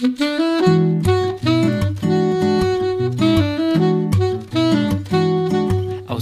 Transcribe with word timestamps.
Aus 0.00 0.06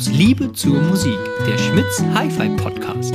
Liebe 0.09 0.53
zur 0.53 0.83
Musik, 0.83 1.17
der 1.47 1.57
Schmitz 1.59 2.03
Hi-Fi 2.13 2.49
Podcast. 2.57 3.15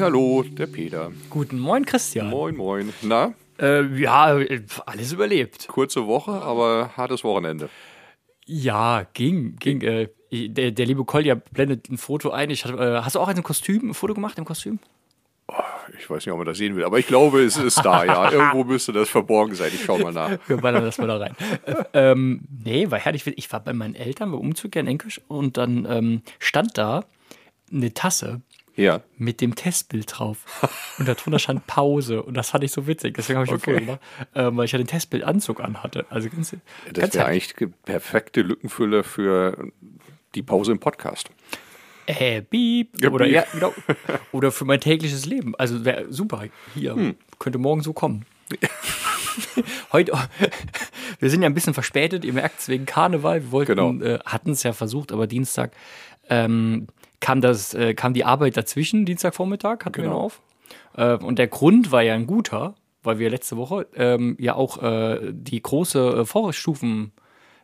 Hallo, 0.00 0.42
der 0.42 0.66
Peter. 0.66 1.12
Guten 1.28 1.58
Morgen, 1.58 1.84
Christian. 1.84 2.30
Moin, 2.30 2.56
moin. 2.56 2.94
Na, 3.02 3.34
Äh, 3.60 3.82
ja, 4.00 4.38
äh, 4.38 4.62
alles 4.86 5.12
überlebt. 5.12 5.68
kurze 5.68 6.06
Woche, 6.06 6.32
aber 6.32 6.92
hartes 6.96 7.22
Wochenende. 7.24 7.68
Ja, 8.52 9.06
ging, 9.14 9.54
ging. 9.60 9.80
Äh, 9.82 10.08
der, 10.32 10.72
der 10.72 10.86
liebe 10.86 11.04
Kolja 11.04 11.36
blendet 11.36 11.88
ein 11.88 11.98
Foto 11.98 12.30
ein. 12.30 12.50
Ich 12.50 12.64
äh, 12.64 13.00
hast 13.00 13.14
du 13.14 13.20
auch 13.20 13.28
ein 13.28 13.44
Kostüm, 13.44 13.90
ein 13.90 13.94
Foto 13.94 14.12
gemacht 14.12 14.36
im 14.38 14.44
Kostüm? 14.44 14.80
Ich 15.96 16.10
weiß 16.10 16.26
nicht, 16.26 16.32
ob 16.32 16.38
man 16.38 16.46
das 16.46 16.58
sehen 16.58 16.74
will, 16.74 16.82
aber 16.82 16.98
ich 16.98 17.06
glaube, 17.06 17.42
es 17.44 17.56
ist 17.56 17.78
da, 17.84 18.04
ja. 18.04 18.30
Irgendwo 18.32 18.64
müsste 18.64 18.92
das 18.92 19.08
verborgen 19.08 19.54
sein. 19.54 19.70
Ich 19.72 19.84
schau 19.84 19.98
mal 19.98 20.12
nach. 20.12 20.36
Wir 20.48 20.56
ballern 20.56 20.82
das 20.82 20.98
mal 20.98 21.06
da 21.06 21.18
rein. 21.18 21.36
Äh, 21.64 21.74
ähm, 22.10 22.40
nee, 22.64 22.90
war 22.90 22.98
herrlich. 22.98 23.24
Ich 23.24 23.52
war 23.52 23.60
bei 23.60 23.72
meinen 23.72 23.94
Eltern 23.94 24.32
beim 24.32 24.40
Umzug 24.40 24.74
in 24.74 24.88
Enkisch 24.88 25.20
und 25.28 25.56
dann 25.56 25.86
ähm, 25.88 26.22
stand 26.40 26.76
da 26.76 27.04
eine 27.72 27.94
Tasse 27.94 28.40
Ja. 28.80 29.00
mit 29.18 29.40
dem 29.40 29.54
Testbild 29.54 30.18
drauf. 30.18 30.38
Und 30.98 31.06
darunter 31.06 31.38
stand 31.38 31.66
Pause. 31.66 32.22
Und 32.22 32.34
das 32.34 32.50
fand 32.50 32.64
ich 32.64 32.72
so 32.72 32.86
witzig. 32.86 33.14
Deswegen 33.16 33.38
habe 33.38 33.46
ich 33.46 33.52
Okay. 33.52 33.80
Gemacht, 33.80 34.00
ähm, 34.34 34.56
weil 34.56 34.64
ich 34.64 34.72
ja 34.72 34.78
den 34.78 34.86
Testbildanzug 34.86 35.60
anhatte. 35.60 36.06
Also 36.10 36.28
ganz, 36.30 36.54
Das 36.92 37.14
wäre 37.14 37.26
eigentlich 37.26 37.54
perfekte 37.84 38.42
Lückenfüller 38.42 39.04
für 39.04 39.70
die 40.34 40.42
Pause 40.42 40.72
im 40.72 40.78
Podcast. 40.78 41.30
Äh, 42.06 42.42
beep. 42.42 42.88
Ja, 43.02 43.10
Oder, 43.10 43.24
beep. 43.26 43.34
ja, 43.34 43.44
genau. 43.52 43.74
Oder 44.32 44.50
für 44.50 44.64
mein 44.64 44.80
tägliches 44.80 45.26
Leben. 45.26 45.54
Also 45.56 45.84
wäre 45.84 46.12
super. 46.12 46.44
Hier, 46.74 46.94
Hm. 46.94 47.14
könnte 47.38 47.58
morgen 47.58 47.82
so 47.82 47.92
kommen. 47.92 48.24
Heute, 49.92 50.12
wir 51.18 51.30
sind 51.30 51.42
ja 51.42 51.48
ein 51.48 51.54
bisschen 51.54 51.74
verspätet, 51.74 52.24
ihr 52.24 52.32
merkt 52.32 52.60
es 52.60 52.68
wegen 52.68 52.86
Karneval. 52.86 53.42
Wir 53.44 53.50
wollten, 53.52 53.76
Genau. 53.76 54.04
äh, 54.04 54.18
hatten 54.24 54.50
es 54.52 54.62
ja 54.62 54.72
versucht, 54.72 55.12
aber 55.12 55.26
Dienstag 55.26 55.72
ähm, 56.28 56.86
kam, 57.20 57.40
das, 57.40 57.74
äh, 57.74 57.94
kam 57.94 58.14
die 58.14 58.24
Arbeit 58.24 58.56
dazwischen, 58.56 59.04
Dienstagvormittag, 59.04 59.84
hatten 59.84 59.96
wir 59.96 60.04
Genau. 60.04 60.14
noch 60.16 60.22
auf. 60.24 60.40
Äh, 60.96 61.14
und 61.16 61.38
der 61.38 61.48
Grund 61.48 61.92
war 61.92 62.02
ja 62.02 62.14
ein 62.14 62.26
guter, 62.26 62.74
weil 63.02 63.18
wir 63.18 63.30
letzte 63.30 63.56
Woche 63.56 63.86
ähm, 63.94 64.36
ja 64.38 64.54
auch 64.54 64.82
äh, 64.82 65.18
die 65.32 65.62
große 65.62 66.20
äh, 66.20 66.24
Vorstufen 66.24 67.12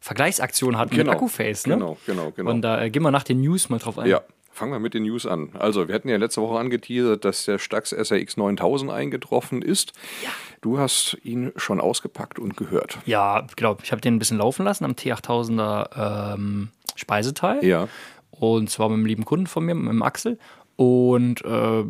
Vergleichsaktion 0.00 0.78
hatten 0.78 0.90
Genau. 0.94 1.04
mit 1.10 1.14
Akkuface, 1.16 1.66
ne? 1.66 1.74
Genau, 1.74 1.96
genau, 2.06 2.30
genau. 2.30 2.50
Und 2.50 2.62
da 2.62 2.80
äh, 2.82 2.90
gehen 2.90 3.02
wir 3.02 3.10
nach 3.10 3.24
den 3.24 3.40
News 3.40 3.68
mal 3.70 3.78
drauf 3.78 3.98
ein. 3.98 4.08
Ja, 4.08 4.20
fangen 4.52 4.70
wir 4.72 4.78
mit 4.78 4.94
den 4.94 5.02
News 5.02 5.26
an. 5.26 5.50
Also, 5.58 5.88
wir 5.88 5.94
hatten 5.94 6.08
ja 6.08 6.16
letzte 6.16 6.41
Woche 6.42 6.58
angeteasert, 6.58 7.24
dass 7.24 7.44
der 7.44 7.58
Stax 7.58 7.91
SRX 7.91 8.36
9000 8.36 8.91
eingetroffen 8.92 9.62
ist. 9.62 9.92
Ja. 10.22 10.30
Du 10.60 10.78
hast 10.78 11.16
ihn 11.24 11.52
schon 11.56 11.80
ausgepackt 11.80 12.38
und 12.38 12.56
gehört. 12.56 12.98
Ja, 13.06 13.46
genau. 13.56 13.76
Ich 13.82 13.91
habe 13.91 14.00
den 14.00 14.14
ein 14.16 14.18
bisschen 14.18 14.38
laufen 14.38 14.64
lassen 14.64 14.84
am 14.84 14.92
T8000er 14.92 16.34
ähm, 16.34 16.68
Speiseteil. 16.94 17.64
Ja. 17.64 17.88
Und 18.40 18.70
zwar 18.70 18.88
mit 18.88 18.96
einem 18.96 19.06
lieben 19.06 19.24
Kunden 19.24 19.46
von 19.46 19.64
mir, 19.64 19.74
mit 19.74 19.88
dem 19.92 20.02
Axel. 20.02 20.38
Und 20.78 21.42
äh, 21.42 21.84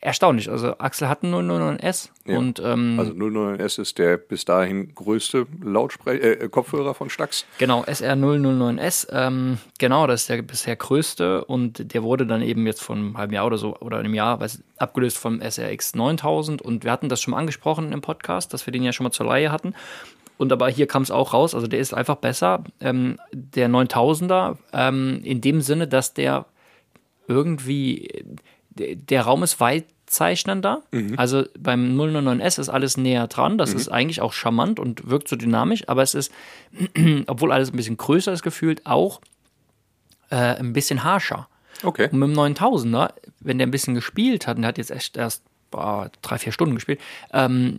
erstaunlich. 0.00 0.50
Also 0.50 0.78
Axel 0.78 1.10
hat 1.10 1.22
einen 1.22 1.34
009S 1.34 2.08
Ja. 2.24 2.38
und 2.38 2.58
ähm, 2.64 2.96
Also 2.98 3.12
009S 3.12 3.78
ist 3.82 3.98
der 3.98 4.16
bis 4.16 4.46
dahin 4.46 4.94
größte 4.94 5.46
Lautspre 5.62 6.14
äh, 6.18 6.48
Kopfhörer 6.48 6.94
von 6.94 7.10
Stax. 7.10 7.44
Genau, 7.58 7.82
SR009S, 7.84 9.08
ähm, 9.12 9.58
genau, 9.78 10.06
das 10.06 10.22
ist 10.22 10.30
der 10.30 10.40
bisher 10.40 10.74
größte 10.76 11.44
und 11.44 11.92
der 11.92 12.02
wurde 12.02 12.26
dann 12.26 12.40
eben 12.40 12.66
jetzt 12.66 12.82
vor 12.82 12.96
einem 12.96 13.18
halben 13.18 13.34
Jahr 13.34 13.44
oder 13.44 13.58
so 13.58 13.76
oder 13.80 13.98
einem 13.98 14.14
Jahr 14.14 14.40
weiß, 14.40 14.62
abgelöst 14.78 15.18
vom 15.18 15.42
SRX 15.42 15.94
9000 15.94 16.62
und 16.62 16.84
wir 16.84 16.92
hatten 16.92 17.10
das 17.10 17.20
schon 17.20 17.32
mal 17.32 17.38
angesprochen 17.38 17.92
im 17.92 18.00
Podcast, 18.00 18.54
dass 18.54 18.66
wir 18.66 18.72
den 18.72 18.84
ja 18.84 18.92
schon 18.94 19.04
mal 19.04 19.10
zur 19.10 19.26
Leihe 19.26 19.52
hatten. 19.52 19.74
Und 20.36 20.52
aber 20.52 20.68
hier 20.68 20.86
kam 20.86 21.02
es 21.02 21.10
auch 21.10 21.32
raus, 21.32 21.54
also 21.54 21.66
der 21.66 21.78
ist 21.78 21.94
einfach 21.94 22.16
besser. 22.16 22.64
Ähm, 22.80 23.18
der 23.32 23.68
9000er, 23.68 24.56
ähm, 24.72 25.20
in 25.22 25.40
dem 25.40 25.60
Sinne, 25.60 25.86
dass 25.86 26.14
der 26.14 26.46
irgendwie, 27.28 28.24
der, 28.70 28.96
der 28.96 29.22
Raum 29.22 29.42
ist 29.42 29.60
weitzeichnender. 29.60 30.82
Also 31.16 31.44
beim 31.58 31.98
009S 31.98 32.60
ist 32.60 32.68
alles 32.68 32.96
näher 32.96 33.28
dran. 33.28 33.58
Das 33.58 33.72
ist 33.74 33.88
eigentlich 33.88 34.20
auch 34.20 34.32
charmant 34.32 34.80
und 34.80 35.08
wirkt 35.08 35.28
so 35.28 35.36
dynamisch, 35.36 35.88
aber 35.88 36.02
es 36.02 36.14
ist, 36.14 36.32
obwohl 37.26 37.52
alles 37.52 37.72
ein 37.72 37.76
bisschen 37.76 37.96
größer 37.96 38.32
ist 38.32 38.42
gefühlt, 38.42 38.84
auch 38.84 39.20
äh, 40.30 40.36
ein 40.36 40.72
bisschen 40.72 41.04
harscher. 41.04 41.48
Okay. 41.82 42.08
Und 42.10 42.18
mit 42.18 42.30
dem 42.30 42.38
9000er, 42.38 43.12
wenn 43.40 43.58
der 43.58 43.66
ein 43.66 43.70
bisschen 43.72 43.94
gespielt 43.94 44.46
hat, 44.46 44.56
und 44.56 44.62
der 44.62 44.68
hat 44.68 44.78
jetzt 44.78 44.90
echt 44.90 45.16
erst 45.16 45.44
boah, 45.74 46.08
drei, 46.22 46.38
vier 46.38 46.52
Stunden 46.52 46.76
gespielt, 46.76 47.00
ähm, 47.32 47.78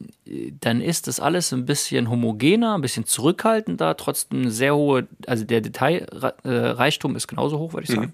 dann 0.59 0.81
ist 0.81 1.07
das 1.07 1.21
alles 1.21 1.53
ein 1.53 1.65
bisschen 1.65 2.09
homogener, 2.09 2.75
ein 2.75 2.81
bisschen 2.81 3.05
zurückhaltender, 3.05 3.95
trotzdem 3.95 4.49
sehr 4.49 4.75
hohe, 4.75 5.07
also 5.27 5.45
der 5.45 5.61
Detailreichtum 5.61 7.15
ist 7.15 7.27
genauso 7.27 7.57
hoch, 7.57 7.73
würde 7.73 7.85
ich 7.85 7.95
sagen. 7.95 8.13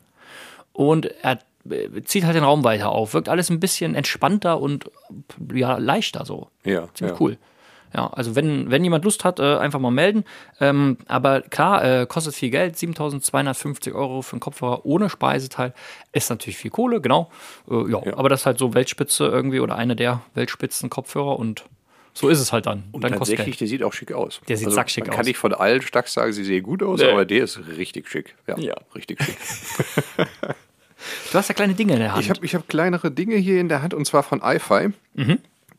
Und 0.72 1.08
er 1.24 1.40
äh, 1.70 2.02
zieht 2.04 2.26
halt 2.26 2.36
den 2.36 2.44
Raum 2.44 2.64
weiter 2.64 2.90
auf, 2.90 3.16
wirkt 3.16 3.28
alles 3.28 3.50
ein 3.50 3.60
bisschen 3.60 3.96
entspannter 3.96 4.62
und 4.62 4.86
ja, 5.52 5.78
leichter 5.78 6.26
so. 6.26 6.50
Ja, 6.64 6.88
Ziemlich 6.94 7.20
ja. 7.20 7.20
cool. 7.20 7.38
Ja, 7.94 8.08
also 8.08 8.36
wenn, 8.36 8.72
wenn 8.72 8.84
jemand 8.84 9.04
Lust 9.04 9.26
hat, 9.26 9.40
äh, 9.40 9.58
einfach 9.58 9.80
mal 9.80 9.92
melden. 9.92 10.24
Ähm, 10.60 10.98
aber 11.08 11.42
klar, 11.42 11.84
äh, 11.84 12.06
kostet 12.06 12.34
viel 12.36 12.50
Geld, 12.50 12.78
7250 12.78 13.94
Euro 13.94 14.22
für 14.22 14.34
einen 14.34 14.40
Kopfhörer 14.40 14.86
ohne 14.86 15.10
Speiseteil. 15.10 15.74
Ist 16.14 16.30
natürlich 16.30 16.58
viel 16.58 16.72
Kohle, 16.72 17.02
genau. 17.02 17.30
Äh, 17.70 17.92
ja, 17.92 18.00
aber 18.16 18.30
das 18.30 18.42
ist 18.42 18.46
halt 18.46 18.60
so 18.60 18.74
Weltspitze 18.74 19.26
irgendwie 19.26 19.60
oder 19.60 19.76
eine 19.76 19.96
der 19.98 20.22
Weltspitzen 20.36 20.90
Kopfhörer 20.90 21.38
und 21.38 21.66
so 22.14 22.28
ist 22.28 22.40
es 22.42 22.52
halt 22.52 22.66
dann. 22.66 22.84
Und 22.92 23.04
dann 23.06 23.14
Tatsächlich, 23.14 23.56
der 23.58 23.68
sieht 23.68 23.84
auch 23.84 23.94
schick 23.94 24.12
aus. 24.12 24.36
Also 24.40 24.46
Der 24.50 24.58
sieht 24.58 24.72
sackschick 24.72 25.06
man 25.08 25.12
Kann 25.16 25.22
aus. 25.22 25.28
ich 25.28 25.38
von 25.38 25.54
allen 25.54 25.82
Stax 25.82 26.12
sagen, 26.14 26.34
sie 26.34 26.44
sehen 26.44 26.62
gut 26.64 26.84
aus, 26.84 27.00
Nee. 27.00 27.10
aber 27.10 27.24
der 27.26 27.44
ist 27.46 27.60
richtig 27.78 28.10
schick. 28.10 28.36
Ja, 28.48 28.58
Ja. 28.58 28.76
richtig 28.96 29.22
schick. 29.24 29.38
Du 31.32 31.38
hast 31.38 31.48
ja 31.48 31.56
kleine 31.56 31.74
Dinge 31.74 31.94
in 31.94 32.00
der 32.00 32.14
Hand. 32.14 32.24
Ich 32.24 32.30
habe 32.30 32.46
ich 32.46 32.54
hab 32.54 32.68
kleinere 32.68 33.10
Dinge 33.10 33.36
hier 33.36 33.60
in 33.60 33.70
der 33.70 33.82
Hand 33.82 33.94
und 33.96 34.06
zwar 34.06 34.22
von 34.22 34.40
iFi. 34.44 34.90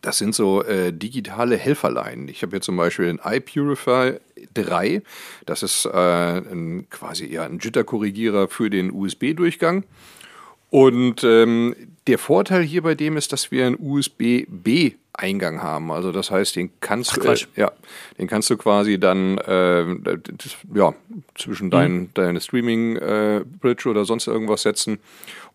Das 0.02 0.18
sind 0.18 0.34
so 0.34 0.62
äh, 0.64 0.92
digitale 0.92 1.56
Helferlein. 1.56 2.26
Ich 2.28 2.42
habe 2.42 2.50
hier 2.50 2.60
zum 2.60 2.76
Beispiel 2.76 3.06
den 3.06 3.20
iPurify 3.24 4.18
3. 4.52 5.00
Das 5.46 5.62
ist 5.62 5.86
äh, 5.86 5.90
ein, 5.90 6.88
quasi 6.90 7.30
eher 7.30 7.44
ein 7.44 7.60
Jitter-Korrigierer 7.60 8.48
für 8.48 8.68
den 8.68 8.90
USB-Durchgang. 8.92 9.84
Und 10.70 11.22
ähm, 11.22 11.76
der 12.08 12.18
Vorteil 12.18 12.62
hier 12.62 12.82
bei 12.82 12.96
dem 12.96 13.16
ist, 13.16 13.32
dass 13.32 13.52
wir 13.52 13.66
einen 13.66 13.76
USB-B-Eingang 15.12 15.62
haben. 15.62 15.90
Also 15.90 16.12
das 16.12 16.30
heißt, 16.30 16.56
den 16.56 16.70
kannst 16.80 17.12
Ach, 17.12 17.18
du 17.18 17.32
äh, 17.32 17.36
ja, 17.56 17.72
den 18.18 18.26
kannst 18.26 18.50
du 18.50 18.56
quasi 18.56 18.98
dann 18.98 19.38
äh, 19.38 19.84
das, 20.02 20.56
ja, 20.74 20.94
zwischen 21.34 21.70
dein, 21.70 22.10
deine 22.14 22.40
Streaming-Bridge 22.40 23.88
oder 23.88 24.04
sonst 24.04 24.26
irgendwas 24.26 24.62
setzen. 24.62 24.98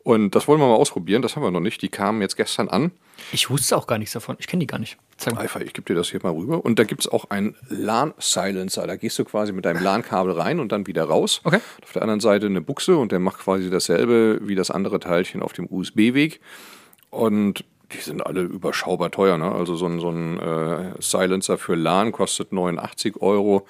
Und 0.04 0.36
das 0.36 0.48
wollen 0.48 0.62
wir 0.62 0.68
mal 0.68 0.76
ausprobieren. 0.76 1.22
Das 1.22 1.36
haben 1.36 1.44
wir 1.44 1.52
noch 1.52 1.60
nicht. 1.60 1.82
Die 1.82 1.90
kamen 1.90 2.22
jetzt 2.22 2.38
gestern 2.38 2.70
an. 2.70 2.92
ich 3.34 3.50
wusste 3.50 3.76
auch 3.76 3.88
gar 3.88 3.98
nichts 3.98 4.14
davon. 4.14 4.38
Ich 4.40 4.48
kenne 4.48 4.62
die 4.62 4.68
gar 4.68 4.80
nicht. 4.80 4.98
Sag 5.18 5.36
mal. 5.36 5.42
Einfach, 5.42 5.60
ich 5.60 5.74
gebe 5.74 5.86
dir 5.86 5.96
das 5.96 6.10
hier 6.10 6.22
mal 6.24 6.32
rüber. 6.32 6.64
Und 6.64 6.80
da 6.80 6.86
gibt 6.86 7.02
es 7.02 7.12
auch 7.12 7.30
einen 7.30 7.56
LAN-Silencer. 7.68 8.88
Da 8.88 8.96
gehst 8.96 9.20
du 9.20 9.26
quasi 9.26 9.52
mit 9.52 9.66
deinem 9.66 9.84
LAN-Kabel 9.84 10.32
rein 10.32 10.62
und 10.62 10.72
dann 10.72 10.88
wieder 10.88 11.04
raus. 11.04 11.42
Okay. 11.44 11.60
Auf 11.84 11.92
der 11.92 12.04
anderen 12.04 12.22
Seite 12.22 12.46
eine 12.46 12.62
Buchse 12.62 12.96
und 12.96 13.12
der 13.12 13.20
macht 13.20 13.40
quasi 13.40 13.70
dasselbe 13.70 14.40
wie 14.44 14.56
das 14.56 14.72
andere 14.72 15.02
Teilchen 15.02 15.44
auf 15.44 15.52
dem 15.52 15.68
USB-Weg. 15.70 16.40
Und 17.10 17.66
die 17.94 17.98
sind 17.98 18.26
alle 18.26 18.42
überschaubar 18.42 19.12
teuer. 19.12 19.38
Ne? 19.38 19.52
Also 19.52 19.76
so 19.76 19.86
ein, 19.86 20.00
so 20.00 20.10
ein 20.10 20.40
äh, 20.40 20.94
Silencer 21.00 21.58
für 21.58 21.76
LAN 21.76 22.12
kostet 22.12 22.52
89 22.52 23.22
Euro. 23.22 23.66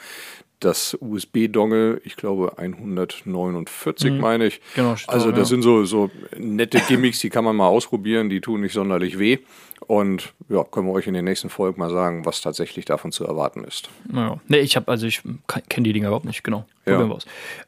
Das 0.59 0.97
USB-Dongle, 0.99 2.01
ich 2.03 2.15
glaube 2.15 2.57
149 2.57 4.13
meine 4.13 4.47
ich. 4.47 4.59
Genau, 4.73 4.95
Also 5.05 5.29
da, 5.29 5.37
das 5.37 5.49
ja. 5.49 5.55
sind 5.55 5.61
so, 5.61 5.85
so 5.85 6.09
nette 6.35 6.79
Gimmicks, 6.79 7.19
die 7.19 7.29
kann 7.29 7.45
man 7.45 7.55
mal 7.55 7.67
ausprobieren, 7.67 8.27
die 8.29 8.41
tun 8.41 8.61
nicht 8.61 8.73
sonderlich 8.73 9.19
weh. 9.19 9.37
Und 9.81 10.33
ja, 10.49 10.63
können 10.63 10.87
wir 10.87 10.93
euch 10.93 11.05
in 11.05 11.13
den 11.13 11.25
nächsten 11.25 11.49
Folgen 11.49 11.79
mal 11.79 11.91
sagen, 11.91 12.25
was 12.25 12.41
tatsächlich 12.41 12.85
davon 12.85 13.11
zu 13.11 13.23
erwarten 13.23 13.63
ist. 13.63 13.89
Naja. 14.11 14.39
Nee, 14.47 14.59
ich 14.59 14.75
habe, 14.75 14.87
also 14.87 15.05
ich 15.05 15.21
kenne 15.69 15.83
die 15.83 15.93
Dinger 15.93 16.07
überhaupt 16.07 16.25
nicht, 16.25 16.43
genau. 16.43 16.65
Ja. 16.85 16.93
Probieren 16.93 17.09
wir 17.09 17.15
aus. 17.15 17.25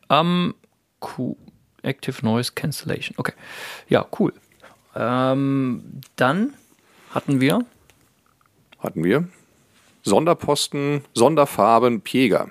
Ähm, 0.10 0.56
cool. 1.18 1.36
Active 1.84 2.26
Noise 2.26 2.54
Cancellation. 2.56 3.14
Okay. 3.18 3.34
Ja, 3.88 4.06
cool. 4.20 4.34
Ähm, 4.96 5.84
dann 6.16 6.54
hatten 7.12 7.42
wir. 7.42 7.66
Hatten 8.80 9.04
wir. 9.04 9.28
Sonderposten, 10.04 11.04
Sonderfarben, 11.14 12.02
Pieger. 12.02 12.50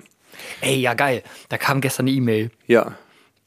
Ey, 0.61 0.79
ja, 0.79 0.93
geil. 0.93 1.23
Da 1.49 1.57
kam 1.57 1.81
gestern 1.81 2.07
eine 2.07 2.15
E-Mail. 2.15 2.51
Ja. 2.67 2.95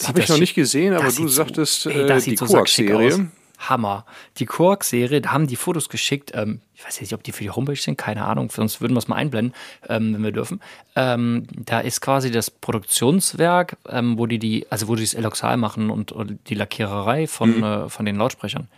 Habe 0.05 0.19
ich 0.21 0.27
das 0.27 0.31
noch 0.31 0.41
nicht 0.41 0.55
gesehen, 0.55 0.95
aber 0.95 1.05
Das 1.05 1.15
du 1.15 1.29
sagtest 1.29 1.87
ey, 1.87 2.03
äh, 2.03 2.07
das 2.07 2.25
die 2.25 2.37
so. 2.37 2.47
Quark-Serie. 2.47 3.29
Hammer. 3.69 4.05
Die 4.39 4.47
Quark-Serie, 4.47 5.21
da 5.21 5.33
haben 5.33 5.47
die 5.47 5.57
Fotos 5.57 5.89
geschickt. 5.89 6.33
Ähm, 6.35 6.61
ich 6.75 6.85
weiß 6.85 7.01
nicht, 7.01 7.13
ob 7.13 7.23
die 7.23 7.33
für 7.33 7.45
die 7.45 7.51
Homepage 7.51 7.77
sind, 7.77 7.97
keine 7.97 8.25
Ahnung, 8.25 8.51
sonst 8.51 8.81
würden 8.81 8.95
wir 8.95 8.99
es 8.99 9.09
mal 9.09 9.17
einblenden, 9.17 9.55
ähm, 9.89 10.15
wenn 10.15 10.25
wir 10.25 10.33
dürfen. 10.33 10.61
Ähm, 10.97 11.47
da 11.51 11.81
ist 11.81 12.01
quasi 12.01 12.31
das 12.31 12.51
Produktionswerk, 12.51 13.77
ähm, 13.89 14.19
wo 14.19 14.27
die 14.27 14.39
die, 14.39 14.67
also 14.71 14.89
wo 14.89 14.97
die 14.97 15.03
das 15.03 15.15
Eloxal 15.15 15.57
machen 15.57 15.91
und, 15.91 16.13
und 16.13 16.39
die 16.49 16.55
Lackiererei 16.55 17.27
von, 17.27 17.59
mhm. 17.59 17.63
äh, 17.63 17.89
von 17.89 18.07
den 18.07 18.17
Lautsprechern. 18.17 18.69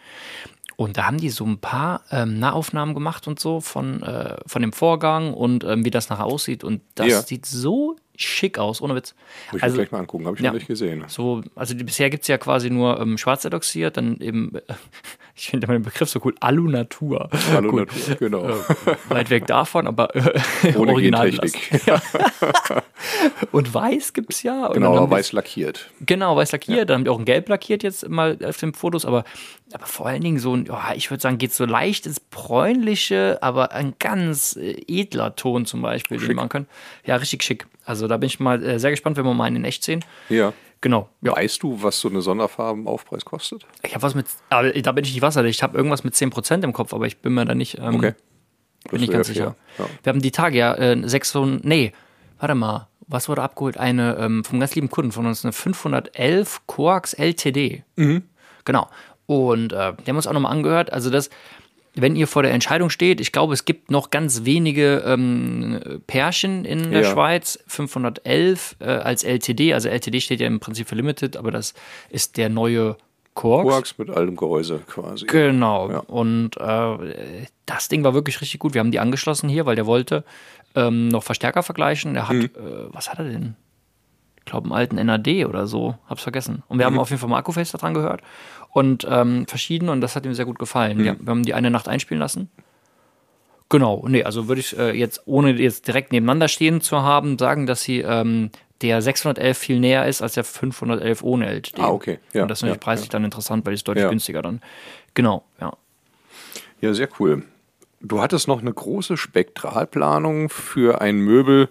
Und 0.77 0.97
da 0.97 1.07
haben 1.07 1.19
die 1.19 1.31
so 1.31 1.45
ein 1.45 1.59
paar 1.59 2.03
ähm, 2.11 2.39
Nahaufnahmen 2.39 2.95
gemacht 2.95 3.29
und 3.29 3.39
so 3.39 3.61
von, 3.61 4.03
äh, 4.03 4.37
von 4.47 4.61
dem 4.61 4.73
Vorgang 4.73 5.33
und 5.33 5.65
ähm, 5.65 5.85
wie 5.85 5.91
das 5.91 6.09
nachher 6.09 6.25
aussieht. 6.25 6.65
Und 6.65 6.81
das 6.97 7.07
ja. 7.07 7.23
sieht 7.23 7.47
so 7.47 7.97
schick 8.17 8.59
aus, 8.59 8.81
ohne 8.81 8.95
Witz. 8.95 9.15
Muss 9.51 9.59
ich 9.59 9.63
also, 9.63 9.77
mir 9.77 9.83
gleich 9.83 9.93
mal 9.93 9.99
angucken, 10.01 10.27
habe 10.27 10.37
ich 10.37 10.43
ja, 10.43 10.51
noch 10.51 10.59
nicht 10.59 10.69
gesehen. 10.69 11.05
So, 11.09 11.43
also 11.55 11.75
bisher 11.75 12.11
gibt 12.11 12.23
es 12.23 12.29
ja 12.29 12.39
quasi 12.39 12.71
nur 12.71 13.01
ähm, 13.01 13.19
Schwarzedoxir, 13.19 13.91
dann 13.91 14.19
eben, 14.19 14.55
äh, 14.55 14.61
ich 15.37 15.49
finde 15.49 15.67
den 15.67 15.83
Begriff 15.83 16.09
so 16.09 16.21
cool, 16.25 16.35
Alunatur. 16.39 17.29
Alunatur, 17.55 18.15
genau. 18.17 18.49
Äh, 18.49 18.57
weit 19.09 19.31
weg 19.31 19.47
davon, 19.47 19.89
aber 19.89 20.15
äh, 20.15 20.41
Ohne 20.77 20.93
original 20.93 21.33
ja. 21.87 22.01
Und 23.51 23.75
weiß 23.75 24.13
gibt 24.13 24.33
es 24.33 24.45
ja. 24.45 24.69
genau, 24.69 24.97
aber 24.97 25.11
weiß 25.11 25.33
lackiert. 25.33 25.91
Genau, 26.01 26.37
weiß 26.37 26.53
lackiert. 26.53 26.79
Ja. 26.79 26.85
Dann 26.85 26.99
haben 26.99 27.05
die 27.05 27.11
auch 27.11 27.19
ein 27.19 27.25
Gelb 27.25 27.49
lackiert 27.49 27.83
jetzt 27.83 28.09
mal 28.09 28.39
auf 28.45 28.59
den 28.59 28.75
Fotos, 28.75 29.05
aber, 29.05 29.25
aber 29.73 29.87
vor 29.87 30.07
allen 30.07 30.23
Dingen 30.23 30.39
so 30.39 30.55
ein, 30.55 30.69
oh, 30.71 30.95
ich 30.95 31.11
würde 31.11 31.21
sagen, 31.21 31.39
geht 31.39 31.53
so 31.53 31.65
leicht 31.65 32.07
ins 32.07 32.21
Bräunliche, 32.21 33.39
aber 33.41 33.73
ein 33.73 33.95
ganz 33.99 34.57
äh, 34.57 34.77
edler 34.87 35.35
Ton 35.35 35.67
zum 35.67 35.83
Beispiel, 35.83 36.19
den 36.19 36.37
man 36.37 36.49
kann. 36.49 36.67
Ja, 37.05 37.17
richtig 37.17 37.43
schick. 37.43 37.67
Also 37.85 38.07
da 38.07 38.19
bin 38.19 38.29
ich 38.29 38.39
mal 38.39 38.63
äh, 38.63 38.79
sehr 38.79 38.91
gespannt, 38.91 39.17
wenn 39.17 39.25
wir 39.25 39.35
mal 39.35 39.45
einen 39.45 39.57
in 39.57 39.65
echt 39.65 39.83
sehen. 39.83 40.05
Ja. 40.29 40.53
Genau. 40.85 41.09
Ja. 41.23 41.35
Weißt 41.35 41.63
du, 41.63 41.83
was 41.83 41.99
so 41.99 42.11
eine 42.11 42.21
Sonderfarbenaufpreis 42.21 43.25
kostet? 43.25 43.65
Ich 43.83 43.95
habe 43.95 44.03
was 44.03 44.15
mit, 44.15 44.27
aber 44.51 44.71
da 44.71 44.93
bin 44.93 45.03
ich 45.03 45.15
nicht 45.15 45.23
wasserdicht. 45.23 45.57
Ich 45.57 45.63
habe 45.63 45.79
irgendwas 45.79 46.05
mit 46.05 46.13
10% 46.13 46.63
im 46.63 46.75
Kopf, 46.75 46.93
aber 46.93 47.07
ich 47.07 47.17
bin 47.23 47.33
mir 47.33 47.47
da 47.47 47.55
nicht, 47.55 47.79
ähm, 47.79 47.95
okay. 47.95 48.13
bin 48.91 49.01
nicht 49.01 49.11
ganz 49.11 49.29
sicher. 49.29 49.57
Ja. 49.79 49.87
Wir 50.03 50.13
haben 50.13 50.21
die 50.21 50.31
Tage 50.31 50.59
ja 50.59 50.75
äh, 50.75 51.01
600, 51.03 51.65
nee, 51.65 51.95
warte 52.39 52.55
mal, 52.55 52.89
was 53.07 53.31
wurde 53.31 53.41
abgeholt? 53.41 53.79
Eine 53.79 54.19
ähm, 54.19 54.45
vom 54.45 54.61
ganz 54.61 54.75
lieben 54.75 54.91
Kunden 54.91 55.11
von 55.11 55.25
uns, 55.25 55.43
eine 55.43 55.55
511 55.55 56.67
Coax 56.67 57.15
LTD. 57.15 57.83
Mhm. 57.97 58.25
Genau. 58.67 58.87
Und 59.25 59.73
äh, 59.73 59.95
die 59.95 60.11
haben 60.11 60.17
uns 60.17 60.27
auch 60.27 60.35
nochmal 60.35 60.53
angehört. 60.53 60.93
Also 60.93 61.09
das, 61.09 61.31
wenn 61.95 62.17
ihr 62.17 62.27
vor 62.27 62.43
der 62.43 62.53
Entscheidung 62.53 62.91
steht, 62.91 63.21
ich 63.21 63.33
glaube, 63.33 63.55
es 63.55 63.65
gibt 63.65 63.91
noch 63.91 64.11
ganz 64.11 64.45
wenige 64.45 65.05
ähm, 65.07 66.01
Pärchen 66.07 66.65
in 66.65 66.91
der 66.91 67.03
ja. 67.03 67.11
Schweiz, 67.13 67.59
511 67.69 68.77
äh, 68.81 68.85
als 68.85 69.23
LTD, 69.23 69.73
also 69.73 69.89
LTD 69.89 70.21
steht 70.21 70.41
ja 70.41 70.47
im 70.47 70.61
Prinzip 70.61 70.89
für 70.89 70.97
Limited, 70.97 71.37
aber 71.37 71.51
das 71.51 71.75
ist 72.11 72.37
der 72.37 72.49
neue 72.49 72.97
Quarks. 73.35 73.69
Quarks 73.69 73.99
mit 73.99 74.11
allem 74.11 74.37
Gehäuse 74.37 74.81
quasi. 74.87 75.27
Genau. 75.27 75.91
Ja. 75.91 75.99
Und 75.99 76.57
äh, 76.57 77.47
das 77.67 77.89
Ding 77.89 78.05
war 78.05 78.15
wirklich 78.15 78.41
richtig 78.41 78.61
gut. 78.61 78.75
Wir 78.75 78.81
haben 78.81 78.93
die 78.93 79.01
angeschlossen 79.01 79.49
hier, 79.49 79.67
weil 79.67 79.77
der 79.77 79.87
wollte 79.87 80.25
ähm, 80.75 81.09
noch 81.09 81.23
Verstärker 81.23 81.63
vergleichen. 81.63 82.15
Er 82.17 82.29
hat, 82.29 82.37
mhm. 82.37 82.45
äh, 82.45 82.93
was 82.93 83.11
hat 83.11 83.19
er 83.19 83.25
denn? 83.25 83.57
Ich 84.47 84.51
glaube, 84.51 84.67
einen 84.67 84.75
alten 84.75 84.97
NAD 84.97 85.47
oder 85.47 85.67
so. 85.67 85.95
Hab's 86.07 86.23
vergessen. 86.23 86.63
Und 86.69 86.79
wir 86.79 86.89
mhm. 86.89 86.95
haben 86.95 87.01
auf 87.01 87.11
jeden 87.11 87.21
Fall 87.21 87.31
Marco 87.31 87.53
Face 87.53 87.73
dran 87.73 87.95
gehört 87.95 88.23
und 88.75 89.07
ähm, 89.09 89.47
verschiedene 89.47 89.93
und 89.93 90.01
das 90.01 90.17
hat 90.17 90.27
ihm 90.27 90.35
sehr 90.35 90.45
gut 90.45 90.59
gefallen. 90.59 90.99
Mhm. 90.99 91.05
Ja, 91.05 91.17
wir 91.19 91.31
haben 91.31 91.45
die 91.45 91.55
eine 91.55 91.71
Nacht 91.71 91.89
einspielen 91.89 92.21
lassen. 92.21 92.51
Genau, 93.71 94.05
nee, 94.07 94.25
also 94.25 94.49
würde 94.49 94.61
ich 94.61 94.77
äh, 94.77 94.91
jetzt, 94.91 95.23
ohne 95.27 95.53
jetzt 95.53 95.87
direkt 95.87 96.13
nebeneinander 96.13 96.49
stehen 96.49 96.81
zu 96.81 97.01
haben, 97.01 97.39
sagen, 97.39 97.67
dass 97.67 97.83
sie 97.83 98.01
ähm, 98.01 98.51
der 98.83 99.01
611 99.01 99.57
viel 99.57 99.81
näher 99.81 100.07
ist 100.07 100.23
als 100.23 100.35
der 100.35 100.45
511 100.45 101.23
ohne 101.23 101.47
LTD. 101.47 101.81
Ah, 101.81 101.89
okay. 101.89 102.19
Ja, 102.33 102.43
und 102.43 102.49
das 102.49 102.59
ist 102.59 102.63
natürlich 102.63 102.81
ja, 102.81 102.85
preislich 102.85 103.09
ja. 103.09 103.13
dann 103.13 103.25
interessant, 103.25 103.65
weil 103.65 103.75
es 103.75 103.85
deutlich 103.85 104.03
ja. 104.03 104.11
günstiger 104.11 104.43
dann. 104.43 104.61
Genau, 105.15 105.45
ja. 105.61 105.73
Ja, 106.81 106.93
sehr 106.93 107.09
cool. 107.19 107.45
Du 108.01 108.21
hattest 108.21 108.49
noch 108.49 108.61
eine 108.61 108.73
große 108.73 109.17
Spektralplanung 109.17 110.51
für 110.51 111.01
ein 111.01 111.19
Möbel, 111.19 111.69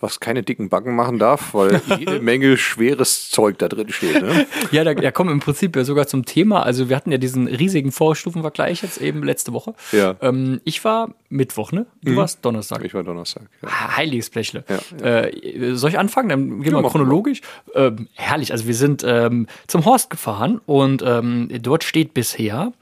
was 0.00 0.20
keine 0.20 0.42
dicken 0.42 0.68
Backen 0.68 0.94
machen 0.94 1.18
darf, 1.18 1.54
weil 1.54 1.80
jede 1.98 2.20
Menge 2.20 2.56
schweres 2.56 3.30
Zeug 3.30 3.58
da 3.58 3.68
drin 3.68 3.90
steht. 3.90 4.22
Ne? 4.22 4.46
ja, 4.70 4.84
da, 4.84 4.94
da 4.94 5.10
kommen 5.10 5.30
im 5.30 5.40
Prinzip 5.40 5.76
ja 5.76 5.84
sogar 5.84 6.06
zum 6.06 6.24
Thema. 6.24 6.62
Also 6.62 6.88
wir 6.88 6.96
hatten 6.96 7.10
ja 7.10 7.18
diesen 7.18 7.46
riesigen 7.46 7.92
Vorstufenvergleich 7.92 8.82
jetzt 8.82 9.00
eben 9.00 9.22
letzte 9.22 9.52
Woche. 9.52 9.74
Ja. 9.92 10.16
Ähm, 10.20 10.60
ich 10.64 10.84
war 10.84 11.14
Mittwoch, 11.28 11.72
ne? 11.72 11.86
Du 12.02 12.12
mhm. 12.12 12.16
warst 12.16 12.44
Donnerstag. 12.44 12.84
Ich 12.84 12.94
war 12.94 13.02
Donnerstag. 13.02 13.44
Ja. 13.62 13.96
Heiliges 13.96 14.30
Blechle. 14.30 14.64
Ja, 14.68 14.78
ja. 15.00 15.20
Äh, 15.22 15.74
soll 15.74 15.90
ich 15.90 15.98
anfangen? 15.98 16.28
Dann 16.28 16.60
gehen 16.62 16.72
wir 16.74 16.82
ja, 16.82 16.88
chronologisch. 16.88 17.40
Ähm, 17.74 18.08
herrlich. 18.14 18.52
Also 18.52 18.66
wir 18.66 18.74
sind 18.74 19.04
ähm, 19.06 19.46
zum 19.66 19.84
Horst 19.84 20.10
gefahren 20.10 20.60
und 20.66 21.02
ähm, 21.02 21.48
dort 21.62 21.84
steht 21.84 22.14
bisher 22.14 22.72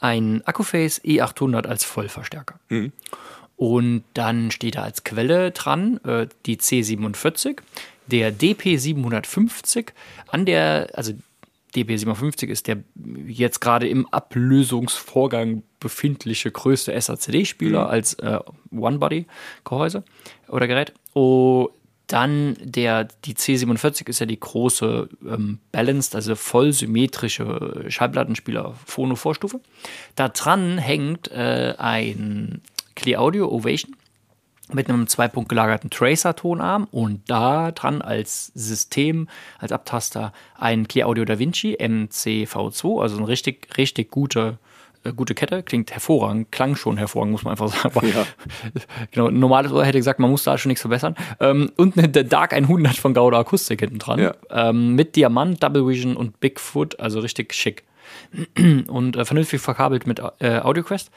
ein 0.00 0.42
Akkuface 0.46 1.02
E800 1.04 1.66
als 1.66 1.84
Vollverstärker. 1.84 2.54
Mhm. 2.68 2.92
Und 3.60 4.04
dann 4.14 4.50
steht 4.50 4.76
da 4.76 4.84
als 4.84 5.04
Quelle 5.04 5.50
dran 5.50 6.00
äh, 6.04 6.28
die 6.46 6.56
C47, 6.56 7.58
der 8.06 8.32
DP750, 8.32 9.88
an 10.28 10.46
der, 10.46 10.88
also 10.94 11.12
DP750 11.74 12.46
ist 12.46 12.68
der 12.68 12.78
jetzt 13.26 13.60
gerade 13.60 13.86
im 13.86 14.08
Ablösungsvorgang 14.08 15.62
befindliche 15.78 16.50
größte 16.50 16.98
SACD-Spieler 16.98 17.84
mhm. 17.84 17.90
als 17.90 18.14
äh, 18.14 18.38
One-Body-Gehäuse 18.70 20.04
oder 20.48 20.66
Gerät. 20.66 20.94
Oh, 21.12 21.68
dann 22.06 22.56
der, 22.62 23.08
die 23.26 23.34
C47 23.34 24.08
ist 24.08 24.20
ja 24.20 24.26
die 24.26 24.40
große 24.40 25.10
ähm, 25.28 25.58
Balanced, 25.70 26.14
also 26.14 26.34
vollsymmetrische 26.34 27.84
Schallplattenspieler 27.88 28.74
Phono-Vorstufe. 28.86 29.60
Da 30.16 30.30
dran 30.30 30.78
hängt 30.78 31.30
äh, 31.30 31.74
ein 31.76 32.62
Clear 33.00 33.22
Audio 33.22 33.48
Ovation 33.48 33.96
mit 34.72 34.90
einem 34.90 35.06
zwei 35.06 35.26
Punkt 35.26 35.48
gelagerten 35.48 35.88
Tracer-Tonarm 35.88 36.86
und 36.90 37.22
da 37.28 37.72
dran 37.72 38.02
als 38.02 38.52
System, 38.54 39.26
als 39.58 39.72
Abtaster 39.72 40.34
ein 40.58 40.86
Clear 40.86 41.08
Audio 41.08 41.24
Da 41.24 41.38
Vinci 41.38 41.76
MCV2, 41.76 43.00
also 43.00 43.16
eine 43.16 43.26
richtig, 43.26 43.68
richtig 43.78 44.10
gute, 44.10 44.58
äh, 45.02 45.14
gute 45.14 45.34
Kette. 45.34 45.62
Klingt 45.62 45.90
hervorragend, 45.92 46.52
klang 46.52 46.76
schon 46.76 46.98
hervorragend, 46.98 47.32
muss 47.32 47.42
man 47.42 47.52
einfach 47.52 47.68
sagen. 47.68 48.06
Ja. 48.06 48.26
genau, 49.10 49.30
normales 49.30 49.72
Ohr 49.72 49.84
hätte 49.84 49.98
gesagt, 49.98 50.20
man 50.20 50.30
muss 50.30 50.44
da 50.44 50.58
schon 50.58 50.68
nichts 50.68 50.82
verbessern. 50.82 51.16
Ähm, 51.40 51.72
und 51.78 51.96
eine 51.96 52.08
Dark 52.08 52.52
100 52.52 52.96
von 52.96 53.14
Gauda 53.14 53.38
Akustik 53.38 53.80
hinten 53.80 53.98
dran. 53.98 54.20
Ja. 54.20 54.34
Ähm, 54.50 54.94
mit 54.94 55.16
Diamant, 55.16 55.62
Double 55.62 55.88
Vision 55.88 56.16
und 56.16 56.38
Bigfoot, 56.38 57.00
also 57.00 57.20
richtig 57.20 57.54
schick. 57.54 57.84
und 58.88 59.16
äh, 59.16 59.24
vernünftig 59.24 59.62
verkabelt 59.62 60.06
mit 60.06 60.20
äh, 60.40 60.58
AudioQuest. 60.58 61.10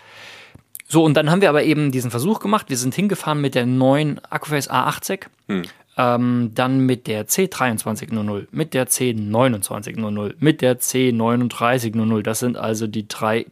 So, 0.94 1.04
und 1.04 1.16
dann 1.16 1.32
haben 1.32 1.42
wir 1.42 1.50
aber 1.50 1.64
eben 1.64 1.92
diesen 1.92 2.12
Versuch 2.12 2.40
gemacht. 2.40 2.70
Wir 2.70 2.78
sind 2.78 2.94
hingefahren 2.94 3.42
mit 3.42 3.56
der 3.56 3.66
neuen 3.66 4.24
Accuface 4.30 4.70
A80, 4.70 5.22
hm. 5.48 5.64
ähm, 5.98 6.52
dann 6.54 6.82
mit 6.82 7.08
der 7.08 7.28
C2300, 7.28 8.46
mit 8.52 8.76
der 8.76 8.88
C2900, 8.88 10.36
mit 10.38 10.62
der 10.62 10.80
C3900. 10.80 12.22
Das 12.22 12.38
sind 12.38 12.58
also 12.58 12.86
die 12.86 13.08
drei 13.08 13.48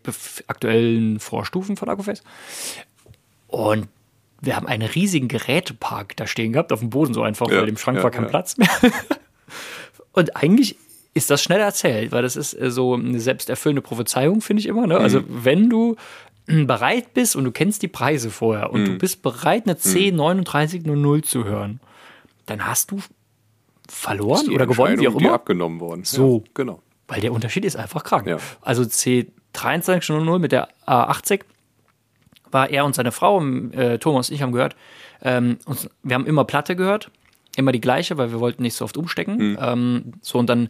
aktuellen 0.45 1.19
Vorstufen 1.19 1.77
von 1.77 1.89
Accuface. 1.89 2.21
Und 3.47 3.87
wir 4.39 4.55
haben 4.55 4.67
einen 4.67 4.87
riesigen 4.87 5.27
Gerätepark 5.27 6.15
da 6.17 6.27
stehen 6.27 6.53
gehabt, 6.53 6.71
auf 6.71 6.81
dem 6.81 6.91
Boden 6.91 7.15
so 7.15 7.23
einfach, 7.23 7.49
ja, 7.49 7.61
weil 7.61 7.69
im 7.69 7.77
Schrank 7.77 7.97
ja, 7.97 8.03
war 8.03 8.11
kein 8.11 8.25
ja. 8.25 8.29
Platz 8.29 8.57
mehr. 8.57 8.69
und 10.13 10.35
eigentlich 10.35 10.75
ist 11.15 11.31
das 11.31 11.41
schnell 11.41 11.59
erzählt, 11.59 12.11
weil 12.11 12.21
das 12.21 12.35
ist 12.35 12.53
äh, 12.53 12.69
so 12.69 12.93
eine 12.93 13.19
selbsterfüllende 13.19 13.81
Prophezeiung, 13.81 14.41
finde 14.41 14.61
ich 14.61 14.67
immer. 14.67 14.85
Ne? 14.85 14.97
Also, 14.97 15.21
mhm. 15.21 15.25
wenn 15.27 15.69
du 15.71 15.95
bereit 16.65 17.13
bist 17.13 17.35
und 17.35 17.43
du 17.45 17.51
kennst 17.51 17.81
die 17.81 17.87
Preise 17.87 18.29
vorher 18.29 18.71
und 18.71 18.83
mm. 18.83 18.85
du 18.85 18.91
mhm. 18.93 18.97
bist 18.97 19.21
bereit, 19.21 19.63
eine 19.65 19.75
C3900 19.75 21.23
zu 21.23 21.45
hören, 21.45 21.79
dann 22.45 22.65
hast 22.65 22.91
du 22.91 22.99
verloren 23.87 24.49
oder 24.49 24.65
gewonnen, 24.65 24.99
wie 24.99 25.07
auch 25.07 25.19
immer. 25.19 25.33
abgenommen 25.33 25.79
worden. 25.79 26.03
So. 26.03 26.43
Ja, 26.45 26.51
genau. 26.53 26.81
Weil 27.07 27.21
der 27.21 27.33
Unterschied 27.33 27.65
ist 27.65 27.75
einfach 27.75 28.03
krank. 28.03 28.25
Ja. 28.25 28.37
Also 28.61 28.83
C2300 28.83 30.39
mit 30.39 30.51
der 30.51 30.69
A80 30.87 31.41
war 32.51 32.69
er 32.69 32.85
und 32.85 32.95
seine 32.95 33.11
Frau, 33.11 33.41
äh, 33.41 33.97
Thomas 33.99 34.29
und 34.29 34.35
ich 34.35 34.41
haben 34.41 34.51
gehört, 34.51 34.75
ähm, 35.21 35.57
uns, 35.65 35.89
wir 36.03 36.15
haben 36.15 36.25
immer 36.25 36.45
Platte 36.45 36.75
gehört, 36.75 37.11
immer 37.55 37.71
die 37.71 37.81
gleiche, 37.81 38.17
weil 38.17 38.31
wir 38.31 38.39
wollten 38.39 38.63
nicht 38.63 38.75
so 38.75 38.85
oft 38.85 38.97
umstecken. 38.97 39.51
Mhm. 39.51 39.57
Ähm, 39.59 40.13
so 40.21 40.39
und 40.39 40.47
dann 40.49 40.69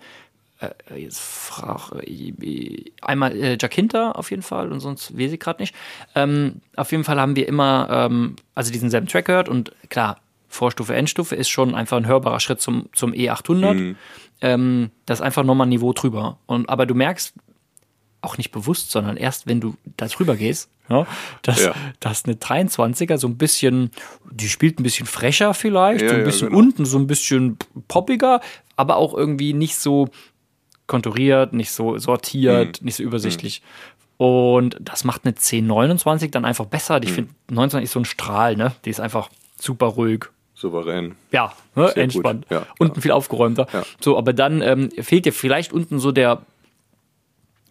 äh, 0.62 0.96
jetzt 0.96 1.20
frag, 1.20 1.92
äh, 2.08 2.92
einmal 3.02 3.36
äh, 3.36 3.58
Jacinta 3.60 4.12
auf 4.12 4.32
jeden 4.32 4.44
Fall 4.44 4.72
und 4.72 4.80
sonst 4.80 5.18
weiß 5.18 5.32
ich 5.32 5.40
gerade 5.40 5.62
nicht. 5.62 5.76
Ähm, 6.16 6.62
auf 6.76 6.92
jeden 6.92 7.04
Fall 7.04 7.20
haben 7.20 7.36
wir 7.36 7.48
immer 7.48 7.88
ähm, 7.92 8.36
also 8.56 8.72
diesen 8.72 8.90
selben 8.90 9.08
Track 9.08 9.26
gehört 9.26 9.50
und 9.50 9.72
klar, 9.90 10.20
Vorstufe, 10.48 10.94
Endstufe 10.94 11.36
ist 11.36 11.50
schon 11.50 11.74
einfach 11.76 11.98
ein 11.98 12.08
hörbarer 12.08 12.42
Schritt 12.42 12.60
zum, 12.60 12.90
zum 12.94 13.14
E800. 13.14 13.74
Mhm. 13.74 13.96
Ähm, 14.42 14.92
das 15.06 15.20
ist 15.20 15.26
einfach 15.26 15.44
nochmal 15.44 15.66
ein 15.66 15.70
Niveau 15.70 15.94
drüber. 15.94 16.40
Und, 16.46 16.68
aber 16.68 16.86
du 16.86 16.94
merkst, 16.94 17.34
auch 18.22 18.38
nicht 18.38 18.52
bewusst, 18.52 18.92
sondern 18.92 19.18
erst 19.18 19.48
wenn 19.48 19.60
du 19.60 19.76
da 19.98 20.08
drüber 20.08 20.36
gehst, 20.36 20.70
ja, 20.90 21.08
dass, 21.42 21.64
ja. 21.64 21.74
dass 22.00 22.26
eine 22.26 22.36
23er 22.36 23.18
so 23.18 23.28
ein 23.28 23.38
bisschen, 23.38 23.92
die 24.30 24.50
spielt 24.50 24.80
ein 24.80 24.84
bisschen 24.84 25.08
frecher 25.08 25.54
vielleicht, 25.54 26.04
ja, 26.04 26.10
so 26.10 26.16
ein 26.16 26.24
bisschen 26.24 26.50
genau. 26.50 26.60
unten, 26.60 26.86
so 26.86 26.98
ein 27.00 27.08
bisschen 27.08 27.58
poppiger, 27.88 28.42
aber 28.76 28.98
auch 28.98 29.14
irgendwie 29.14 29.54
nicht 29.54 29.76
so 29.76 30.10
konturiert, 30.92 31.54
nicht 31.54 31.72
so 31.72 31.98
sortiert, 31.98 32.82
nicht 32.82 32.96
so 32.98 33.04
übersichtlich. 33.04 33.62
Und 34.18 34.76
das 34.80 35.04
macht 35.06 35.22
eine 35.24 35.32
1029 35.32 36.30
dann 36.30 36.46
einfach 36.46 36.66
besser. 36.66 37.02
Ich 37.02 37.14
finde, 37.14 37.32
29 37.50 37.86
ist 37.86 37.94
so 37.94 38.00
ein 38.02 38.06
Strahl, 38.06 38.56
ne? 38.56 38.74
Die 38.86 38.90
ist 38.92 39.00
einfach 39.00 39.30
super 39.58 39.88
ruhig. 39.88 40.26
Souverän. 40.54 41.16
Ja, 41.32 41.54
ne? 41.76 41.96
Entspannt. 41.96 42.46
ja, 42.50 42.68
unten 42.78 42.98
ja. 42.98 43.02
viel 43.02 43.12
aufgeräumter. 43.12 43.66
Ja. 43.74 43.84
So, 44.00 44.18
aber 44.18 44.34
dann 44.34 44.62
ähm, 44.62 44.92
fehlt 45.00 45.26
dir 45.26 45.34
vielleicht 45.34 45.74
unten 45.74 45.98
so 45.98 46.12
der. 46.12 46.44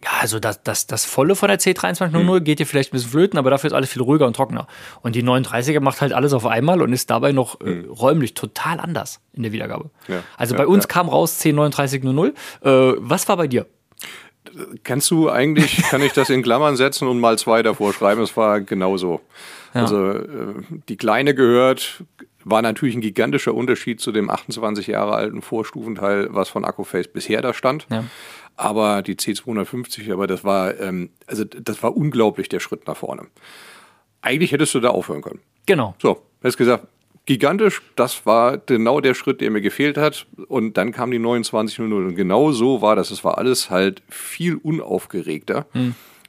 Ja, 0.03 0.09
also 0.19 0.39
das, 0.39 0.63
das, 0.63 0.87
das 0.87 1.05
Volle 1.05 1.35
von 1.35 1.47
der 1.49 1.59
C2300 1.59 2.13
Hm. 2.37 2.43
geht 2.43 2.59
dir 2.59 2.65
vielleicht 2.65 2.89
ein 2.91 2.93
bisschen 2.97 3.11
flöten, 3.11 3.37
aber 3.37 3.49
dafür 3.51 3.67
ist 3.67 3.73
alles 3.73 3.89
viel 3.91 4.01
ruhiger 4.01 4.25
und 4.25 4.35
trockener. 4.35 4.67
Und 5.01 5.15
die 5.15 5.23
39er 5.23 5.79
macht 5.79 6.01
halt 6.01 6.11
alles 6.13 6.33
auf 6.33 6.45
einmal 6.47 6.81
und 6.81 6.91
ist 6.91 7.09
dabei 7.11 7.31
noch 7.33 7.61
äh, 7.61 7.85
räumlich 7.87 8.33
total 8.33 8.79
anders 8.79 9.19
in 9.33 9.43
der 9.43 9.51
Wiedergabe. 9.51 9.91
Hm. 10.07 10.15
Ja. 10.15 10.23
Also 10.37 10.55
Ja, 10.55 10.61
bei 10.61 10.67
uns 10.67 10.85
ja. 10.85 10.87
kam 10.87 11.07
raus 11.09 11.37
103900. 11.39 12.35
Äh, 12.63 12.93
was 12.97 13.27
war 13.29 13.37
bei 13.37 13.47
dir? 13.47 13.67
Kannst 14.83 15.11
du 15.11 15.29
eigentlich, 15.29 15.77
kann 15.89 16.01
ich 16.01 16.13
das 16.13 16.29
in 16.31 16.41
Klammern 16.41 16.75
setzen 16.75 17.07
und 17.07 17.19
mal 17.19 17.37
zwei 17.37 17.61
davor 17.61 17.93
schreiben? 17.93 18.21
Es 18.21 18.35
war 18.35 18.59
genauso. 18.59 19.21
Also 19.73 20.09
äh, 20.09 20.25
die 20.89 20.97
Kleine 20.97 21.33
gehört, 21.35 22.03
war 22.43 22.61
natürlich 22.61 22.95
ein 22.95 23.01
gigantischer 23.01 23.53
Unterschied 23.53 24.01
zu 24.01 24.11
dem 24.11 24.29
28 24.29 24.87
Jahre 24.87 25.13
alten 25.13 25.41
Vorstufenteil, 25.43 26.27
was 26.31 26.49
von 26.49 26.65
Accuface 26.65 27.07
bisher 27.07 27.41
da 27.41 27.53
stand. 27.53 27.85
Ja. 27.89 28.03
Aber 28.61 29.01
die 29.01 29.15
C250, 29.15 30.13
aber 30.13 30.27
das 30.27 30.43
war, 30.43 30.79
ähm, 30.79 31.09
also 31.25 31.43
das 31.43 31.81
war 31.81 31.97
unglaublich 31.97 32.47
der 32.47 32.59
Schritt 32.59 32.85
nach 32.85 32.95
vorne. 32.95 33.23
Eigentlich 34.21 34.51
hättest 34.51 34.75
du 34.75 34.79
da 34.79 34.89
aufhören 34.89 35.23
können. 35.23 35.39
Genau. 35.65 35.95
So, 35.99 36.21
hast 36.43 36.57
gesagt, 36.57 36.85
gigantisch, 37.25 37.81
das 37.95 38.23
war 38.27 38.59
genau 38.59 39.01
der 39.01 39.15
Schritt, 39.15 39.41
der 39.41 39.49
mir 39.49 39.61
gefehlt 39.61 39.97
hat. 39.97 40.27
Und 40.47 40.77
dann 40.77 40.91
kam 40.91 41.09
die 41.09 41.17
2900 41.19 42.09
und 42.09 42.15
genau 42.15 42.51
so 42.51 42.83
war 42.83 42.95
das. 42.95 43.09
Es 43.09 43.23
war 43.23 43.39
alles 43.39 43.71
halt 43.71 44.03
viel 44.09 44.57
unaufgeregter. 44.57 45.65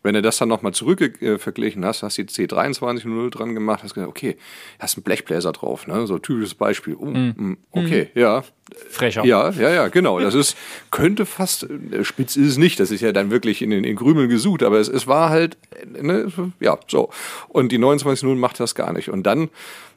Wenn 0.02 0.14
du 0.14 0.22
das 0.22 0.38
dann 0.38 0.48
nochmal 0.48 0.72
zurück 0.72 1.00
äh, 1.22 1.38
verglichen 1.38 1.84
hast, 1.84 2.02
hast 2.02 2.18
die 2.18 2.24
C2300 2.24 3.30
dran 3.30 3.54
gemacht, 3.54 3.82
hast 3.82 3.94
gesagt, 3.94 4.10
okay, 4.10 4.36
hast 4.78 4.96
einen 4.96 5.04
Blechbläser 5.04 5.52
drauf, 5.52 5.86
ne? 5.86 6.06
So 6.06 6.18
typisches 6.18 6.54
Beispiel. 6.54 6.96
Oh, 6.98 7.06
mm, 7.06 7.56
okay, 7.70 8.10
ja. 8.14 8.42
Frecher. 8.90 9.24
Ja, 9.24 9.50
ja, 9.50 9.70
ja, 9.70 9.88
genau. 9.88 10.18
Das 10.18 10.34
ist, 10.34 10.56
könnte 10.90 11.26
fast, 11.26 11.64
äh, 11.64 12.04
spitz 12.04 12.36
ist 12.36 12.48
es 12.48 12.56
nicht, 12.56 12.80
das 12.80 12.90
ist 12.90 13.00
ja 13.00 13.12
dann 13.12 13.30
wirklich 13.30 13.62
in 13.62 13.70
den 13.70 13.84
in 13.84 13.96
Krümeln 13.96 14.28
gesucht, 14.28 14.62
aber 14.62 14.80
es, 14.80 14.88
es 14.88 15.06
war 15.06 15.30
halt, 15.30 15.56
äh, 15.94 16.02
ne, 16.02 16.32
ja, 16.58 16.78
so. 16.88 17.10
Und 17.48 17.70
die 17.70 17.78
29.0 17.78 18.34
macht 18.34 18.58
das 18.60 18.74
gar 18.74 18.92
nicht. 18.92 19.08
Und 19.10 19.24
dann, 19.24 19.50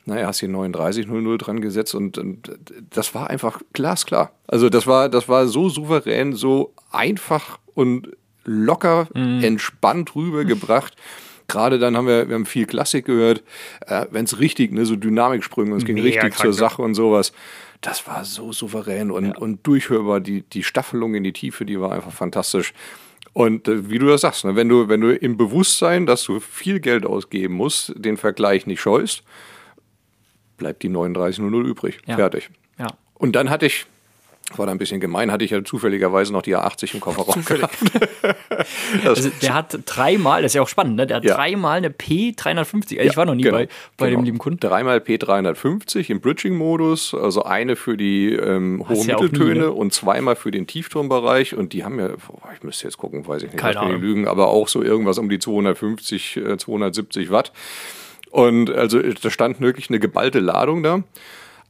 naja, 0.06 0.28
hast 0.28 0.42
die 0.42 0.48
39.00 0.48 1.38
dran 1.38 1.62
gesetzt 1.62 1.96
und, 1.96 2.18
und 2.18 2.52
das 2.92 3.16
war 3.16 3.30
einfach 3.30 3.62
glasklar. 3.74 4.32
Also 4.46 4.70
das 4.70 4.86
war, 4.86 5.10
das 5.10 5.28
war 5.28 5.48
so 5.48 5.70
souverän, 5.70 6.34
so 6.34 6.74
einfach 6.92 7.60
und 7.74 8.10
locker, 8.46 9.08
entspannt 9.14 10.16
rübergebracht. 10.16 10.96
Gerade 11.48 11.78
dann 11.78 11.96
haben 11.96 12.08
wir, 12.08 12.28
wir 12.28 12.36
haben 12.36 12.46
viel 12.46 12.66
Klassik 12.66 13.06
gehört, 13.06 13.44
äh, 13.86 14.06
wenn 14.10 14.26
es 14.26 14.40
richtig, 14.40 14.72
ne, 14.72 14.86
so 14.86 14.96
Dynamiksprünge, 14.96 15.72
und 15.72 15.78
es 15.78 15.86
ging 15.86 15.96
Mega 15.96 16.06
richtig 16.06 16.22
krank, 16.22 16.36
zur 16.38 16.52
ja. 16.52 16.54
Sache 16.54 16.82
und 16.82 16.96
sowas. 16.96 17.34
Das 17.82 18.08
war 18.08 18.26
so 18.26 18.52
souverän 18.52 19.12
und, 19.12 19.38
und 19.38 19.66
durchhörbar. 19.68 20.22
Die, 20.22 20.42
die 20.42 20.64
Staffelung 20.64 21.14
in 21.14 21.24
die 21.24 21.34
Tiefe, 21.34 21.66
die 21.66 21.80
war 21.80 21.92
einfach 21.92 22.12
fantastisch. 22.12 22.74
Und 23.34 23.68
äh, 23.68 23.90
wie 23.90 24.00
du 24.00 24.08
das 24.08 24.22
sagst, 24.22 24.46
ne, 24.46 24.56
wenn 24.56 24.70
du, 24.70 24.88
wenn 24.88 25.02
du 25.02 25.16
im 25.16 25.38
Bewusstsein, 25.38 26.06
dass 26.06 26.24
du 26.24 26.40
viel 26.40 26.80
Geld 26.80 27.06
ausgeben 27.06 27.54
musst, 27.54 27.94
den 27.96 28.18
Vergleich 28.18 28.66
nicht 28.66 28.82
scheust, 28.82 29.24
bleibt 30.58 30.82
die 30.84 30.92
3900 30.92 31.68
übrig. 31.68 32.00
Ja. 32.08 32.16
Fertig. 32.16 32.50
Ja. 32.80 32.88
Und 33.14 33.36
dann 33.36 33.50
hatte 33.50 33.68
ich, 33.68 33.86
war 34.56 34.68
da 34.68 34.72
ein 34.72 34.78
bisschen 34.78 35.00
gemein, 35.00 35.32
hatte 35.32 35.44
ich 35.44 35.52
ja 35.52 35.64
zufälligerweise 35.64 36.32
noch 36.32 36.44
die 36.44 36.56
A80 36.56 36.94
im 36.94 37.00
Kofferraum 37.00 37.44
gehabt. 37.44 37.76
Also 39.04 39.30
der 39.42 39.54
hat 39.54 39.78
dreimal, 39.86 40.42
das 40.42 40.52
ist 40.52 40.56
ja 40.56 40.62
auch 40.62 40.68
spannend, 40.68 40.96
ne? 40.96 41.08
Der 41.08 41.18
hat 41.18 41.24
Ja. 41.24 41.36
dreimal 41.36 41.78
eine 41.78 41.90
P350. 41.90 42.98
Also 42.98 43.10
ich 43.12 43.18
war 43.18 43.26
noch 43.26 43.36
nie 43.36 43.44
genau, 43.44 43.58
bei, 43.58 43.68
bei 43.98 44.08
genau. 44.10 44.22
dem 44.22 44.26
lieben 44.26 44.38
Kunden. 44.38 44.60
Dreimal 44.60 45.00
P350 45.00 46.10
im 46.10 46.22
Bridging-Modus, 46.22 47.14
also 47.14 47.44
eine 47.44 47.76
für 47.76 47.98
die 47.98 48.34
ähm, 48.34 48.86
hohen 48.88 49.08
ja 49.08 49.18
auch 49.18 49.22
nie, 49.22 49.28
Mitteltöne 49.28 49.60
ne? 49.62 49.72
und 49.72 49.94
zweimal 49.94 50.36
für 50.36 50.52
den 50.52 50.68
Tieftonbereich. 50.68 51.56
Und 51.56 51.74
die 51.74 51.84
haben 51.84 52.00
ja, 52.00 52.10
boah, 52.10 52.50
ich 52.56 52.64
müsste 52.64 52.86
jetzt 52.86 52.98
gucken, 52.98 53.28
weiß 53.28 53.44
ich 53.44 53.52
nicht, 53.52 53.60
Keine 53.60 53.74
nicht 53.80 53.82
Ahnung. 53.88 54.02
lügen, 54.02 54.28
aber 54.28 54.48
auch 54.48 54.68
so 54.68 54.82
irgendwas 54.82 55.18
um 55.18 55.30
die 55.30 55.40
250, 55.40 56.38
äh, 56.38 56.58
270 56.58 57.30
Watt. 57.32 57.52
Und 58.32 58.70
also 58.70 59.00
da 59.02 59.30
stand 59.30 59.60
wirklich 59.62 59.90
eine 59.90 60.00
geballte 60.00 60.40
Ladung 60.40 60.84
da. 60.84 61.04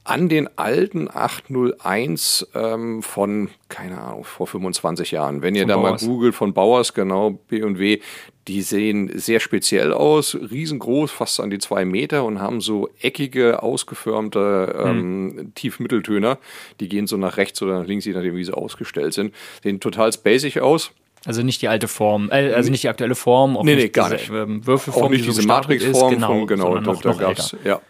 An 0.08 0.28
den 0.28 0.48
alten 0.56 1.08
801 1.12 2.46
ähm, 2.54 3.02
von, 3.02 3.48
keine 3.68 4.00
Ahnung, 4.00 4.22
vor 4.24 4.46
25 4.46 5.10
Jahren. 5.10 5.42
Wenn 5.42 5.54
ihr 5.56 5.62
Von 5.62 5.68
da 5.68 5.76
Bauers. 5.76 6.02
mal 6.02 6.08
googelt 6.08 6.34
von 6.34 6.54
Bauers, 6.54 6.94
genau, 6.94 7.30
B&W, 7.48 7.98
die 8.46 8.62
sehen 8.62 9.10
sehr 9.14 9.40
speziell 9.40 9.92
aus, 9.92 10.36
riesengroß, 10.36 11.10
fast 11.10 11.40
an 11.40 11.50
die 11.50 11.58
zwei 11.58 11.84
Meter 11.84 12.24
und 12.24 12.40
haben 12.40 12.60
so 12.60 12.88
eckige, 13.00 13.62
ausgeförmte 13.64 14.80
ähm, 14.84 15.50
Tiefmitteltöner. 15.56 16.38
Die 16.78 16.88
gehen 16.88 17.08
so 17.08 17.16
nach 17.16 17.36
rechts 17.36 17.60
oder 17.62 17.80
nach 17.80 17.86
links, 17.86 18.04
je 18.04 18.12
nachdem, 18.12 18.36
wie 18.36 18.44
sie 18.44 18.54
ausgestellt 18.54 19.12
sind. 19.14 19.34
Sehen 19.64 19.80
total 19.80 20.12
spacig 20.12 20.60
aus. 20.60 20.92
Also 21.24 21.42
nicht 21.42 21.60
die 21.62 21.66
alte 21.66 21.88
Form, 21.88 22.30
äh, 22.30 22.52
also 22.52 22.70
nicht 22.70 22.84
die 22.84 22.88
aktuelle 22.88 23.16
Form. 23.16 23.56
Auch 23.56 23.64
Nee, 23.64 23.74
nicht 23.74 23.82
nee, 23.84 23.88
gar 23.88 24.10
diese, 24.10 24.20
nicht. 24.20 24.30
Ähm, 24.30 24.64
Würfelform, 24.64 25.04
Auch 25.06 25.10
nicht 25.10 25.24
die 25.24 25.30
so 25.32 25.34
diese 25.40 25.48
Matrixform 25.48 26.20
von, 26.20 26.46
genau, 26.46 26.74
sondern 26.74 26.84
da, 26.84 26.92
noch, 26.92 27.18
da 27.18 27.28
älter. 27.30 27.58
ja. 27.64 27.80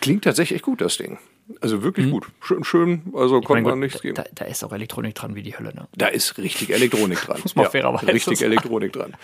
Klingt 0.00 0.24
tatsächlich 0.24 0.62
gut, 0.62 0.80
das 0.80 0.96
Ding. 0.96 1.18
Also 1.60 1.82
wirklich 1.84 2.10
gut. 2.10 2.26
Schön, 2.40 2.64
schön, 2.64 3.02
also 3.14 3.40
konnte 3.40 3.62
Mein 3.62 3.70
man 3.72 3.78
nichts 3.80 4.02
geben. 4.02 4.16
da, 4.16 4.24
da 4.34 4.46
ist 4.46 4.64
auch 4.64 4.72
Elektronik 4.72 5.14
dran 5.14 5.36
wie 5.36 5.42
die 5.42 5.56
Hölle, 5.56 5.72
ne? 5.74 5.86
Da 5.96 6.08
ist 6.08 6.36
richtig 6.38 6.70
Elektronik 6.70 7.20
dran. 7.20 7.38
Muss 7.42 7.54
man 7.54 7.70
fairerweise 7.70 8.08
Richtig 8.08 8.38
sagen. 8.38 8.50
Elektronik 8.50 8.92
dran. 8.92 9.14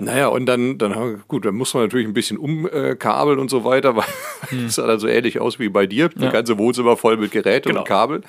Naja, 0.00 0.26
und 0.28 0.46
dann, 0.46 0.78
dann 0.78 0.96
haben 0.96 1.10
wir, 1.12 1.18
gut, 1.28 1.44
dann 1.44 1.54
muss 1.54 1.72
man 1.74 1.84
natürlich 1.84 2.08
ein 2.08 2.12
bisschen 2.14 2.38
umkabeln 2.38 3.38
und 3.38 3.50
so 3.50 3.62
weiter, 3.64 3.94
weil 3.94 4.04
Hm. 4.48 4.66
es 4.66 4.74
sah 4.76 4.86
dann 4.88 4.98
so 4.98 5.06
ähnlich 5.06 5.38
aus 5.38 5.60
wie 5.60 5.68
bei 5.68 5.86
dir. 5.86 6.08
Das 6.08 6.32
ganze 6.32 6.58
Wohnzimmer 6.58 6.96
voll 6.96 7.16
mit 7.18 7.30
Geräten 7.30 7.68
Genau. 7.68 7.80
und 7.82 7.86
Kabeln. 7.86 8.24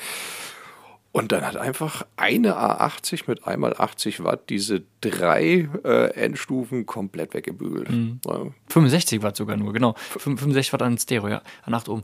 Und 1.14 1.34
dann 1.34 1.46
hat 1.46 1.58
einfach 1.58 2.06
eine 2.16 2.56
A80 2.56 3.24
mit 3.28 3.46
einmal 3.46 3.74
80 3.78 4.24
Watt 4.24 4.50
diese 4.50 4.82
drei 5.02 5.68
äh, 5.84 6.12
Endstufen 6.14 6.86
komplett 6.86 7.34
weggebügelt. 7.34 7.90
Hm. 7.90 8.22
Ja, 8.26 8.46
65 8.70 9.22
Watt 9.22 9.36
sogar 9.36 9.58
nur, 9.58 9.74
genau. 9.74 9.94
65 10.18 10.72
Watt 10.72 10.82
an 10.84 10.98
Stereo, 10.98 11.28
ja, 11.28 11.42
an 11.64 11.74
8 11.74 11.90
Ohm. 11.90 12.04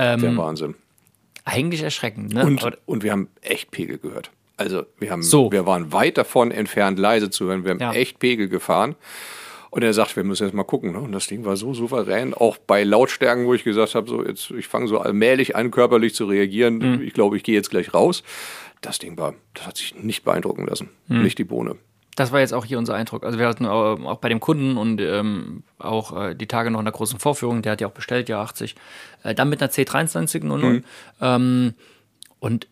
der 0.00 0.14
Ähm, 0.14 0.36
Wahnsinn. 0.38 0.74
eigentlich 1.44 1.82
erschreckend, 1.82 2.32
ne? 2.32 2.46
Und, 2.46 2.64
Aber- 2.64 2.78
und 2.86 3.02
wir 3.02 3.12
haben 3.12 3.28
echt 3.42 3.70
Pegel 3.72 3.98
gehört. 3.98 4.30
Also 4.56 4.86
wir 4.98 5.10
haben, 5.10 5.22
So. 5.22 5.52
wir 5.52 5.66
waren 5.66 5.92
weit 5.92 6.16
davon 6.16 6.50
entfernt, 6.50 6.98
leise 6.98 7.28
zu 7.28 7.44
hören. 7.44 7.64
Wir 7.64 7.72
haben 7.72 7.80
Ja. 7.80 7.92
echt 7.92 8.18
Pegel 8.20 8.48
gefahren. 8.48 8.94
Und 9.76 9.82
er 9.82 9.92
sagt, 9.92 10.16
wir 10.16 10.24
müssen 10.24 10.44
jetzt 10.44 10.54
mal 10.54 10.64
gucken. 10.64 10.92
Ne? 10.92 11.00
Und 11.00 11.12
das 11.12 11.26
Ding 11.26 11.44
war 11.44 11.54
so 11.58 11.74
souverän, 11.74 12.32
auch 12.32 12.56
bei 12.56 12.82
Lautstärken, 12.82 13.44
wo 13.44 13.52
ich 13.52 13.62
gesagt 13.62 13.94
habe, 13.94 14.08
so 14.08 14.24
jetzt, 14.24 14.50
ich 14.52 14.68
fange 14.68 14.88
so 14.88 14.98
allmählich 14.98 15.54
an, 15.54 15.70
körperlich 15.70 16.14
zu 16.14 16.24
reagieren. 16.24 16.78
Mhm. 16.78 17.02
Ich 17.02 17.12
glaube, 17.12 17.36
ich 17.36 17.42
gehe 17.42 17.54
jetzt 17.54 17.68
gleich 17.68 17.92
raus. 17.92 18.22
Das 18.80 18.98
Ding 18.98 19.18
war, 19.18 19.34
das 19.52 19.66
hat 19.66 19.76
sich 19.76 19.94
nicht 19.94 20.24
beeindrucken 20.24 20.66
lassen. 20.66 20.88
Mhm. 21.08 21.24
Nicht 21.24 21.36
die 21.36 21.44
Bohne. 21.44 21.76
Das 22.14 22.32
war 22.32 22.40
jetzt 22.40 22.54
auch 22.54 22.64
hier 22.64 22.78
unser 22.78 22.94
Eindruck. 22.94 23.22
Also 23.22 23.38
wir 23.38 23.46
hatten 23.46 23.66
äh, 23.66 23.68
auch 23.68 24.16
bei 24.16 24.30
dem 24.30 24.40
Kunden 24.40 24.78
und 24.78 24.98
ähm, 25.02 25.62
auch 25.78 26.28
äh, 26.28 26.34
die 26.34 26.46
Tage 26.46 26.70
noch 26.70 26.78
in 26.78 26.86
der 26.86 26.92
großen 26.92 27.18
Vorführung, 27.18 27.60
der 27.60 27.72
hat 27.72 27.82
ja 27.82 27.88
auch 27.88 27.92
bestellt, 27.92 28.30
ja 28.30 28.40
80, 28.40 28.76
äh, 29.24 29.34
dann 29.34 29.50
mit 29.50 29.60
einer 29.60 29.70
C2300. 29.70 30.84
Ähm, 31.20 31.74
und 32.38 32.66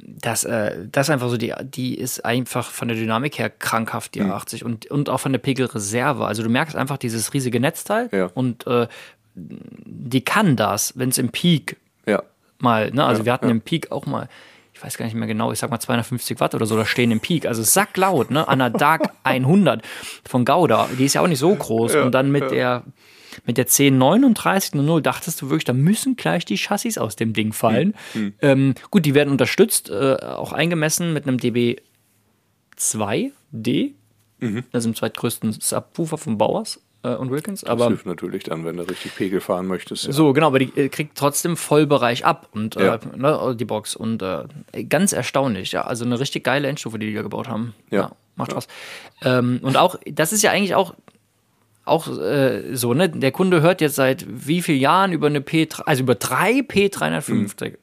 das, 0.00 0.44
äh, 0.44 0.86
das 0.90 1.06
ist 1.08 1.10
einfach 1.10 1.28
so, 1.30 1.36
die, 1.36 1.52
die 1.62 1.94
ist 1.98 2.24
einfach 2.24 2.70
von 2.70 2.88
der 2.88 2.96
Dynamik 2.96 3.38
her 3.38 3.50
krankhaft, 3.50 4.14
die 4.14 4.22
A80 4.22 4.64
und, 4.64 4.86
und 4.90 5.08
auch 5.08 5.18
von 5.20 5.32
der 5.32 5.38
Pegelreserve. 5.38 6.26
Also 6.26 6.42
du 6.42 6.48
merkst 6.48 6.76
einfach 6.76 6.98
dieses 6.98 7.32
riesige 7.34 7.60
Netzteil 7.60 8.08
Ja. 8.12 8.30
und 8.34 8.66
äh, 8.66 8.86
die 9.34 10.20
kann 10.22 10.56
das, 10.56 10.92
wenn 10.98 11.08
es 11.10 11.18
im 11.18 11.30
Peak 11.30 11.76
Ja. 12.06 12.22
mal, 12.58 12.90
ne? 12.90 13.04
Also 13.04 13.20
Ja, 13.22 13.26
wir 13.26 13.32
hatten 13.32 13.48
im 13.48 13.60
Peak 13.60 13.92
auch 13.92 14.04
mal, 14.06 14.28
ich 14.74 14.82
weiß 14.82 14.96
gar 14.98 15.04
nicht 15.06 15.14
mehr 15.14 15.28
genau, 15.28 15.52
ich 15.52 15.58
sag 15.58 15.70
mal 15.70 15.80
250 15.80 16.40
Watt 16.40 16.54
oder 16.54 16.66
so, 16.66 16.76
da 16.76 16.84
stehen 16.84 17.10
im 17.10 17.20
Peak. 17.20 17.46
Also 17.46 17.62
sacklaut, 17.62 18.30
ne? 18.30 18.46
An 18.48 18.58
der 18.58 18.70
Dark 18.70 19.10
100 19.22 19.82
von 20.28 20.44
Gouda, 20.44 20.88
die 20.98 21.04
ist 21.04 21.14
ja 21.14 21.20
auch 21.20 21.28
nicht 21.28 21.38
so 21.38 21.54
groß. 21.54 21.94
und 21.96 22.12
dann 22.12 22.30
mit 22.32 22.50
der 22.50 22.82
mit 23.46 23.58
der 23.58 23.66
1039.0 23.66 25.00
dachtest 25.00 25.42
du 25.42 25.50
wirklich, 25.50 25.64
da 25.64 25.72
müssen 25.72 26.16
gleich 26.16 26.44
die 26.44 26.56
Chassis 26.56 26.98
aus 26.98 27.16
dem 27.16 27.32
Ding 27.32 27.52
fallen. 27.52 27.94
Hm, 28.12 28.34
Ähm, 28.40 28.74
gut, 28.90 29.04
die 29.06 29.14
werden 29.14 29.30
unterstützt, 29.30 29.90
äh, 29.90 30.16
auch 30.22 30.52
eingemessen 30.52 31.12
mit 31.12 31.26
einem 31.26 31.38
DB2D, 32.76 33.92
Mhm. 34.40 34.64
also 34.72 34.88
dem 34.88 34.94
zweitgrößten 34.94 35.52
Subwoofer 35.52 36.16
von 36.16 36.38
Bauers 36.38 36.80
äh, 37.02 37.14
und 37.14 37.30
Wilkins. 37.30 37.62
Das 37.62 37.70
Aber 37.70 37.88
hilft 37.88 38.06
natürlich 38.06 38.44
dann, 38.44 38.64
wenn 38.64 38.76
du 38.76 38.84
richtig 38.88 39.14
Pegel 39.16 39.40
fahren 39.40 39.66
möchtest. 39.66 40.06
Ja. 40.06 40.12
so, 40.12 40.32
genau, 40.32 40.46
aber 40.48 40.60
die 40.60 40.72
äh, 40.76 40.88
kriegt 40.88 41.16
trotzdem 41.18 41.56
Vollbereich 41.56 42.24
ab 42.24 42.48
und 42.52 42.76
Ja. 42.76 42.94
äh, 42.96 42.98
ne, 43.16 43.56
die 43.58 43.64
Box. 43.64 43.96
Und 43.96 44.22
äh, 44.22 44.44
ganz 44.88 45.12
erstaunlich, 45.12 45.72
ja. 45.72 45.82
Also 45.82 46.04
eine 46.04 46.20
richtig 46.20 46.44
geile 46.44 46.68
Endstufe, 46.68 46.98
die 47.00 47.06
die 47.08 47.14
da 47.14 47.22
gebaut 47.22 47.48
haben. 47.48 47.74
Ja. 47.90 48.12
macht 48.36 48.52
Spaß. 48.52 48.68
Ähm, 49.24 49.58
und 49.62 49.76
auch, 49.76 49.96
das 50.06 50.32
ist 50.32 50.42
ja 50.42 50.52
eigentlich 50.52 50.76
auch, 50.76 50.94
auch 51.88 52.08
äh, 52.18 52.74
so, 52.74 52.94
ne? 52.94 53.08
Der 53.08 53.32
Kunde 53.32 53.60
hört 53.62 53.80
jetzt 53.80 53.96
seit 53.96 54.26
wie 54.28 54.62
vielen 54.62 54.80
Jahren 54.80 55.12
über 55.12 55.26
eine 55.26 55.40
P3, 55.40 55.82
also 55.82 56.02
über 56.02 56.14
drei 56.14 56.60
P350. 56.60 57.76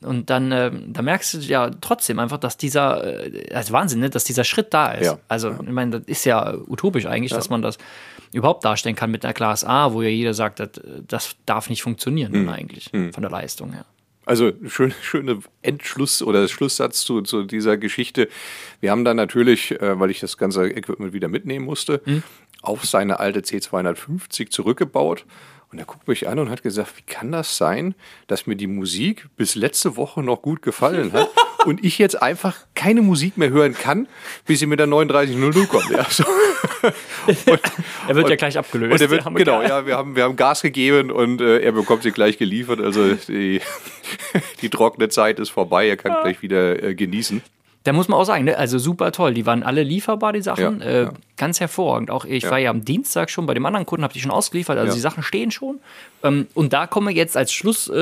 Und 0.00 0.30
dann, 0.30 0.52
äh, 0.52 0.70
da 0.88 1.02
merkst 1.02 1.34
du 1.34 1.38
ja 1.38 1.70
trotzdem 1.80 2.18
einfach, 2.18 2.38
dass 2.38 2.56
dieser, 2.56 3.24
äh, 3.24 3.52
also 3.54 3.72
Wahnsinn, 3.72 4.00
ne, 4.00 4.10
dass 4.10 4.24
dieser 4.24 4.44
Schritt 4.44 4.72
da 4.74 4.92
ist. 4.92 5.06
Ja. 5.06 5.18
Also, 5.28 5.50
ich 5.50 5.70
meine, 5.70 6.00
das 6.00 6.08
ist 6.08 6.24
ja 6.24 6.54
utopisch 6.54 7.06
eigentlich, 7.06 7.32
dass 7.32 7.48
man 7.48 7.62
das 7.62 7.78
überhaupt 8.32 8.64
darstellen 8.64 8.94
kann 8.94 9.10
mit 9.10 9.24
einer 9.24 9.34
Class 9.34 9.64
A, 9.64 9.92
wo 9.92 10.02
ja 10.02 10.08
jeder 10.08 10.34
sagt, 10.34 10.60
das, 10.60 10.70
das 11.06 11.36
darf 11.46 11.70
nicht 11.70 11.82
funktionieren 11.82 12.32
Hm. 12.32 12.46
dann 12.46 12.54
eigentlich 12.54 12.90
von 12.90 13.22
der 13.22 13.30
Leistung 13.30 13.72
her. 13.72 13.86
Also 14.28 14.52
schön, 14.66 14.92
schöne 15.02 15.38
Endschluss 15.62 16.22
oder 16.22 16.46
Schlusssatz 16.48 17.00
zu, 17.00 17.22
zu 17.22 17.44
dieser 17.44 17.78
Geschichte. 17.78 18.28
Wir 18.80 18.90
haben 18.90 19.04
dann 19.04 19.16
natürlich, 19.16 19.80
äh, 19.80 19.98
weil 19.98 20.10
ich 20.10 20.20
das 20.20 20.36
ganze 20.36 20.68
Equipment 20.68 21.14
wieder 21.14 21.28
mitnehmen 21.28 21.64
musste, 21.64 22.02
auf 22.62 22.84
seine 22.84 23.20
alte 23.20 23.40
C250 23.40 24.50
zurückgebaut. 24.50 25.24
Und 25.70 25.78
er 25.78 25.84
guckt 25.84 26.08
mich 26.08 26.26
an 26.26 26.38
und 26.38 26.48
hat 26.48 26.62
gesagt, 26.62 26.96
wie 26.96 27.02
kann 27.02 27.30
das 27.30 27.58
sein, 27.58 27.94
dass 28.26 28.46
mir 28.46 28.56
die 28.56 28.66
Musik 28.66 29.26
bis 29.36 29.54
letzte 29.54 29.96
Woche 29.96 30.22
noch 30.22 30.40
gut 30.40 30.62
gefallen 30.62 31.12
hat 31.12 31.28
und 31.66 31.84
ich 31.84 31.98
jetzt 31.98 32.22
einfach 32.22 32.56
keine 32.74 33.02
Musik 33.02 33.36
mehr 33.36 33.50
hören 33.50 33.74
kann, 33.74 34.08
bis 34.46 34.60
sie 34.60 34.66
mit 34.66 34.80
der 34.80 34.86
3900 34.86 35.68
kommt. 35.68 35.90
Ja, 35.90 36.06
so. 36.08 36.24
Er 38.08 38.14
wird 38.14 38.30
ja 38.30 38.36
gleich 38.36 38.56
abgelöst. 38.56 39.02
Und 39.02 39.10
wird, 39.10 39.24
Ja, 39.24 39.30
genau, 39.30 39.62
ja, 39.62 39.86
wir 39.86 39.96
haben, 39.96 40.16
wir 40.16 40.22
haben 40.22 40.36
Gas 40.36 40.62
gegeben 40.62 41.10
und 41.10 41.40
äh, 41.40 41.58
er 41.58 41.72
bekommt 41.72 42.02
sie 42.02 42.12
gleich 42.12 42.38
geliefert. 42.38 42.80
Also 42.80 43.14
die, 43.14 43.60
die 44.62 44.70
trockene 44.70 45.10
Zeit 45.10 45.38
ist 45.38 45.50
vorbei, 45.50 45.88
er 45.88 45.98
kann 45.98 46.22
gleich 46.22 46.40
wieder 46.40 46.82
äh, 46.82 46.94
genießen. 46.94 47.42
Da 47.88 47.94
muss 47.94 48.06
man 48.06 48.18
auch 48.20 48.24
sagen, 48.24 48.44
ne? 48.44 48.58
also 48.58 48.78
super 48.78 49.12
toll. 49.12 49.32
Die 49.32 49.46
waren 49.46 49.62
alle 49.62 49.82
lieferbar, 49.82 50.34
die 50.34 50.42
Sachen. 50.42 50.80
Ja, 50.80 50.86
äh, 50.86 51.02
ja. 51.04 51.12
Ganz 51.38 51.58
hervorragend. 51.58 52.10
Auch 52.10 52.26
ich 52.26 52.44
war 52.44 52.58
ja 52.58 52.68
am 52.68 52.84
Dienstag 52.84 53.30
schon 53.30 53.46
bei 53.46 53.54
dem 53.54 53.64
anderen 53.64 53.86
Kunden, 53.86 54.02
habe 54.02 54.12
die 54.12 54.20
schon 54.20 54.30
ausgeliefert. 54.30 54.76
Also 54.76 54.92
die 54.92 55.00
Sachen 55.00 55.22
stehen 55.22 55.50
schon. 55.50 55.80
Ähm, 56.22 56.48
und 56.52 56.74
da 56.74 56.86
kommen 56.86 57.08
wir 57.08 57.14
jetzt 57.14 57.34
als 57.34 57.50
Schluss, 57.50 57.88
äh, 57.88 57.94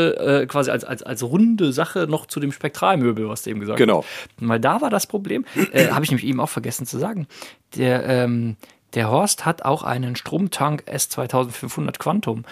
äh, 0.43 0.47
quasi 0.47 0.73
als, 0.73 0.83
als, 0.83 1.05
als 1.05 1.23
runde 1.23 1.73
Sache 1.73 2.09
noch 2.09 2.26
zu 2.26 2.40
dem 2.40 2.50
Spektralmöbel, 2.50 3.28
was 3.28 3.43
du 3.43 3.50
eben 3.50 3.61
gesagt 3.61 3.78
Genau. 3.78 3.99
hast. 4.02 4.09
Weil 4.40 4.59
da 4.59 4.81
war 4.81 4.90
das 4.90 5.07
Problem, 5.07 5.45
äh, 5.71 5.87
habe 5.90 6.05
ich 6.05 6.11
nämlich 6.11 6.26
eben 6.26 6.40
auch 6.40 6.49
vergessen 6.49 6.85
zu 6.85 6.99
sagen. 6.99 7.28
Der, 7.76 8.05
ähm, 8.09 8.57
der 8.95 9.09
Horst 9.09 9.47
hat 9.47 9.64
auch 9.64 9.85
einen 9.85 10.16
Stromtank 10.16 10.83
S2500 10.90 12.00
Quantum. 12.00 12.45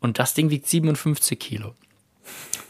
Und 0.00 0.18
das 0.18 0.34
Ding 0.34 0.50
wiegt 0.50 0.66
57 0.68 1.38
Kilo. 1.38 1.72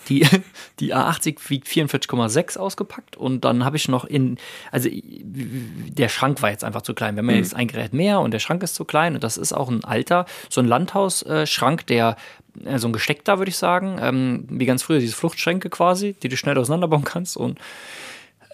Die, 0.09 0.27
die 0.81 0.95
A80 0.95 1.39
wiegt 1.49 1.69
44,6 1.69 2.59
ausgepackt 2.59 3.17
und 3.17 3.45
dann 3.45 3.65
habe 3.65 3.77
ich 3.77 3.89
noch 3.89 4.05
in, 4.05 4.39
also 4.71 4.89
der 4.93 6.09
Schrank 6.09 6.43
war 6.43 6.51
jetzt 6.51 6.65
einfach 6.65 6.83
zu 6.83 6.95
klein. 6.95 7.15
Wir 7.15 7.23
haben 7.23 7.31
ja 7.31 7.37
jetzt 7.37 7.55
ein 7.55 7.69
Gerät 7.69 7.93
mehr 7.93 8.21
und 8.21 8.33
der 8.33 8.41
Schrank 8.41 8.63
ist 8.63 8.75
zu 8.75 8.85
klein 8.85 9.15
und 9.15 9.25
das 9.25 9.37
ist 9.37 9.53
auch 9.53 9.69
ein 9.69 9.85
alter, 9.85 10.27
so 10.49 10.61
ein 10.61 10.67
Landhausschrank, 10.67 11.87
der 11.87 12.17
äh, 12.65 12.79
so 12.79 12.89
ein 12.89 12.93
gesteckter, 12.93 13.39
würde 13.39 13.51
ich 13.51 13.57
sagen, 13.57 13.99
ähm, 14.01 14.45
wie 14.49 14.67
ganz 14.67 14.83
früher 14.83 14.99
diese 14.99 15.15
Fluchtschränke 15.15 15.71
quasi, 15.71 16.15
die 16.23 16.29
du 16.29 16.37
schnell 16.37 16.59
auseinanderbauen 16.59 17.05
kannst 17.05 17.37
und 17.37 17.59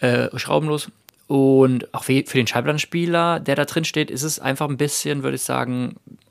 äh, 0.00 0.28
schraubenlos. 0.38 0.90
Und 1.26 1.92
auch 1.92 2.04
für 2.04 2.22
den 2.22 2.46
Schallplattenspieler, 2.46 3.38
der 3.40 3.54
da 3.54 3.66
drin 3.66 3.84
steht, 3.84 4.10
ist 4.10 4.22
es 4.22 4.38
einfach 4.38 4.68
ein 4.68 4.78
bisschen, 4.78 5.22
würde 5.22 5.34
ich 5.34 5.42
sagen, 5.42 5.96
äh, 6.06 6.27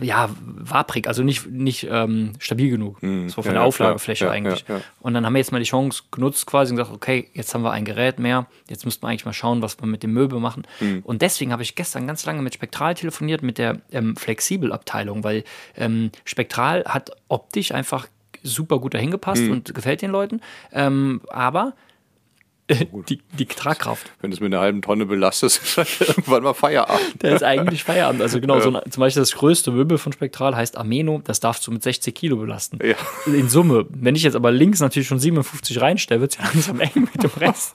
ja, 0.00 0.30
waprig, 0.40 1.06
also 1.08 1.22
nicht, 1.22 1.46
nicht 1.46 1.86
ähm, 1.90 2.32
stabil 2.38 2.70
genug. 2.70 2.98
das 3.00 3.36
war 3.36 3.44
von 3.44 3.52
ja, 3.52 3.58
der 3.58 3.64
Auflagefläche. 3.64 4.26
Ja, 4.26 4.30
eigentlich. 4.30 4.64
ja. 4.68 4.80
Und 5.00 5.14
dann 5.14 5.26
haben 5.26 5.34
wir 5.34 5.38
jetzt 5.38 5.52
mal 5.52 5.58
die 5.58 5.64
Chance 5.64 6.04
genutzt 6.10 6.46
quasi 6.46 6.72
und 6.72 6.78
gesagt, 6.78 6.94
okay, 6.94 7.28
jetzt 7.34 7.54
haben 7.54 7.62
wir 7.62 7.72
ein 7.72 7.84
Gerät 7.84 8.18
mehr, 8.18 8.46
jetzt 8.68 8.84
müssten 8.84 9.02
wir 9.02 9.08
eigentlich 9.08 9.24
mal 9.24 9.32
schauen, 9.32 9.62
was 9.62 9.80
wir 9.80 9.86
mit 9.86 10.02
dem 10.02 10.12
Möbel 10.12 10.40
machen. 10.40 10.66
Hm. 10.78 11.02
Und 11.04 11.22
deswegen 11.22 11.52
habe 11.52 11.62
ich 11.62 11.74
gestern 11.74 12.06
ganz 12.06 12.24
lange 12.26 12.42
mit 12.42 12.54
Spektral 12.54 12.94
telefoniert, 12.94 13.42
mit 13.42 13.58
der 13.58 13.80
ähm, 13.92 14.16
Flexibelabteilung, 14.16 15.24
weil 15.24 15.44
ähm, 15.76 16.10
Spektral 16.24 16.84
hat 16.86 17.10
optisch 17.28 17.72
einfach 17.72 18.08
super 18.42 18.78
gut 18.78 18.94
dahin 18.94 19.10
gepasst 19.10 19.42
Hm. 19.42 19.50
und 19.50 19.74
gefällt 19.74 20.02
den 20.02 20.10
Leuten. 20.10 20.40
Ähm, 20.72 21.20
aber 21.28 21.68
äh, 21.68 21.72
die, 22.68 23.20
die 23.38 23.46
Tragkraft, 23.46 24.10
Wenn 24.20 24.30
du 24.30 24.36
es 24.36 24.40
mit 24.40 24.52
einer 24.52 24.60
halben 24.60 24.82
Tonne 24.82 25.06
belastest, 25.06 25.62
ist 25.62 25.76
halt 25.76 25.88
irgendwann 26.08 26.42
mal 26.42 26.54
Feierabend. 26.54 27.22
der 27.22 27.36
ist 27.36 27.42
eigentlich 27.44 27.84
Feierabend. 27.84 28.22
Also 28.22 28.40
genau, 28.40 28.60
so 28.60 28.70
ein, 28.72 28.90
zum 28.90 29.00
Beispiel 29.00 29.22
das 29.22 29.32
größte 29.32 29.70
Möbel 29.70 29.98
von 29.98 30.12
Spektral 30.12 30.56
heißt 30.56 30.76
Ameno, 30.76 31.20
das 31.24 31.40
darfst 31.40 31.66
du 31.66 31.70
mit 31.70 31.82
60 31.82 32.14
Kilo 32.14 32.36
belasten. 32.36 32.78
Ja. 32.84 32.96
In 33.26 33.48
Summe. 33.48 33.86
Wenn 33.90 34.16
ich 34.16 34.22
jetzt 34.22 34.34
aber 34.34 34.50
links 34.50 34.80
natürlich 34.80 35.06
schon 35.06 35.20
57 35.20 35.80
reinstelle, 35.80 36.20
wird 36.20 36.32
es 36.32 36.38
ja 36.38 36.44
langsam 36.44 36.80
eng 36.80 37.08
mit 37.12 37.22
dem 37.22 37.30
Rest. 37.38 37.74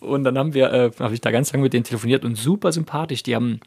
und 0.00 0.24
dann 0.24 0.38
haben 0.38 0.54
wir, 0.54 0.72
äh, 0.72 0.90
habe 0.98 1.14
ich 1.14 1.20
da 1.20 1.30
ganz 1.30 1.52
lange 1.52 1.62
mit 1.64 1.72
denen 1.72 1.84
telefoniert 1.84 2.24
und 2.24 2.36
super 2.36 2.72
sympathisch. 2.72 3.22
Die 3.22 3.34
haben 3.34 3.60